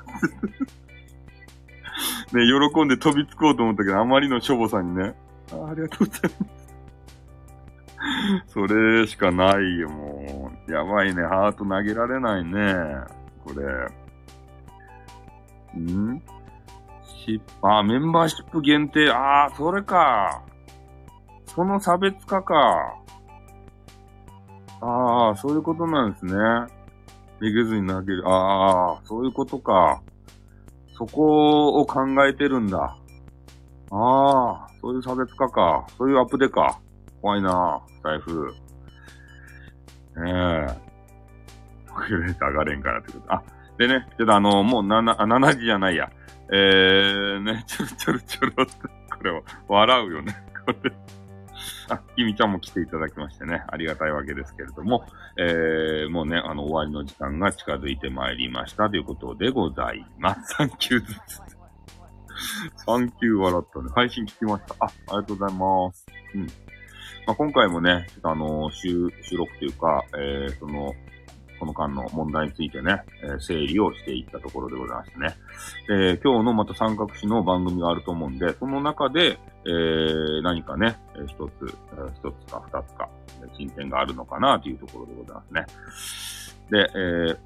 [2.33, 2.41] ね、
[2.71, 5.15] 喜んで飛びつこうと思ったけど、あまりのしょぼさにね。
[5.51, 6.63] あありがとうございます。
[8.47, 10.71] それしかないよ、もう。
[10.71, 11.23] やばいね。
[11.23, 12.75] ハート投げられないね。
[13.45, 13.63] これ。
[15.79, 16.21] ん？
[17.03, 19.09] しあ、メンバーシップ限定。
[19.09, 20.41] ああ、それか。
[21.45, 22.95] その差別化か。
[24.81, 26.33] ああ、そういうことなんですね。
[27.39, 28.27] めげずに投げる。
[28.27, 30.01] ああ、そういうことか。
[30.97, 32.97] そこを考えてるんだ。
[33.91, 35.85] ああ、そういう差別化か。
[35.97, 36.79] そういうアップデか。
[37.21, 38.53] 怖いな財布。
[40.17, 40.67] ねえ。
[41.89, 43.33] これ上がれんからってこと。
[43.33, 43.43] あ、
[43.77, 46.09] でね、ちょっとあの、もう7、7時じゃないや。
[46.51, 48.73] えー、ね、ちょろちょろちょろって、
[49.15, 50.35] これを笑うよね。
[50.65, 50.91] これ。
[51.89, 55.05] あ、きみちゃんも来ていただきましてね、ありがたいわけですけれども、
[55.37, 60.55] えー、もうね、あの、終わりの時間が近づいてまいりましたということでございます。
[60.55, 61.41] サンキューずつ。
[62.85, 63.89] サンキュー笑ったね。
[63.95, 64.75] 配信聞きました。
[64.79, 66.05] あ、ありがとうございます。
[66.35, 66.41] うん。
[67.25, 70.93] まあ、今回もね、ちょっとあの収、収録というか、えー、その、
[71.63, 75.35] この間の問題についてね、えー、整理をしていったところでございましてね。
[75.89, 81.73] え今日のまた三角詞の番組があると思うんで、その中で、えー、何かね、一つ、
[82.15, 83.09] 一つか二つか、
[83.57, 85.65] 進展があるのかなというところでございますね。
[86.69, 87.37] で、えー、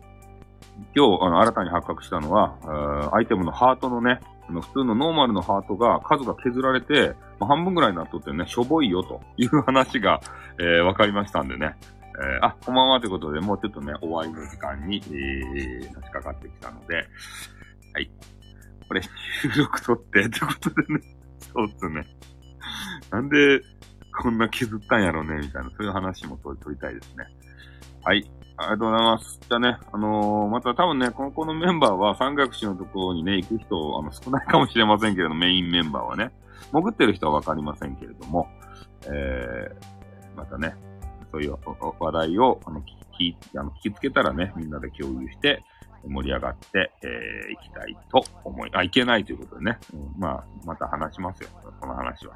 [0.96, 4.20] 今日、あの、新たに発覚したのは、アイテムのハートのね、
[4.50, 10.22] あの普通のノーマルのハートが数が削られて、ま、半分ぐらいになっとってね、しょぼいよという話が、
[10.58, 11.76] えー、分かりましたんでね。
[12.20, 17.02] えー、あ、こんばんはということで、もうちょっとね、終わりの時間に、えー、差し掛かってきたので、は
[18.02, 18.10] い。
[18.88, 19.10] これ、収
[19.56, 21.00] 録撮って、ってことでね、
[21.54, 22.08] そうっすね。
[23.12, 23.62] なんで、
[24.20, 27.26] こんな削ったんやろうね、みたいな、そういう話も撮りたいですね。
[28.04, 28.32] はい。
[28.60, 29.40] ありがとうございます。
[29.40, 36.32] じゃあね、あのー、また多分ね、この子のメンバーは三角詞のところにね、行く人、あの、少ないかもしれませんけれど、メインメンバーはね、
[36.72, 38.48] 潜ってる人はわかりませんけれども、
[39.06, 40.76] えー、またね、
[41.38, 41.58] そういう
[42.00, 42.84] 話題を、あの、聞
[43.16, 45.64] き、あの、聞きつけたらね、みんなで共有して、
[46.06, 49.78] 盛り上がって、えー、いきたいと思い、あ、いけないということでね。
[49.94, 51.50] うん、まあ、また話しますよ。
[51.82, 52.36] その話は。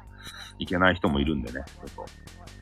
[0.58, 1.64] いけない人もいるんでね。
[1.86, 2.06] ちょっ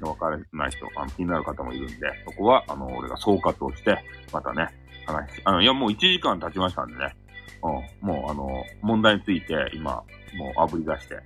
[0.01, 1.95] と、わからない人、あの気になる方もいるんで、
[2.27, 3.99] そこは、あの、俺が総括をして、
[4.33, 4.69] またね、
[5.07, 7.17] 話し、あの、いや、もう1時間経ちましたんでね。
[7.63, 10.05] うん、もう、あの、問題について、今、
[10.37, 11.17] もう炙り出して、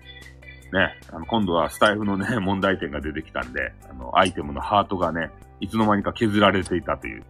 [0.74, 5.30] ね、あの、今度はスタイフのね、 問題点が出てきたんで、あの、アイテムのハートがね、
[5.60, 7.22] いつの間にか削られていたという、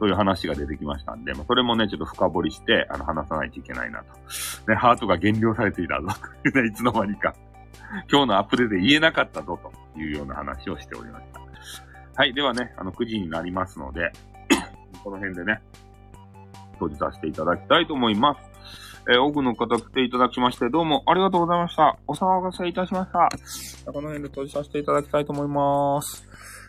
[0.00, 4.06] そういう話が出てきましたんで、まあ、それもね、ちょっと深掘りして、あの、話さないといけないなと。
[4.68, 6.08] ね、ハートが減量されていたぞ、
[6.44, 7.32] いうね、 いつの間にか。
[8.10, 9.58] 今日のアップデートで言えなかったぞ、
[9.94, 11.40] というような話をしておりました。
[12.16, 14.10] はい、ではね、あの、9時になりますので、
[15.04, 15.62] この辺でね、
[16.72, 18.55] 閉じさせていただきたいと思います。
[19.08, 21.96] えー多くの方来ていただきまして、どうもありがとうございました。
[22.06, 23.28] お騒がせいたしました。
[23.92, 26.26] この辺で閉じさせていただきたいと思います。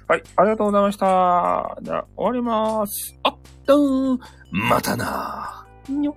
[0.07, 1.77] はい、ありがとうございました。
[1.81, 3.17] じゃあ、終わりまーす。
[3.23, 3.35] あっ、
[3.65, 4.19] どーん、
[4.51, 6.15] またなーにょ。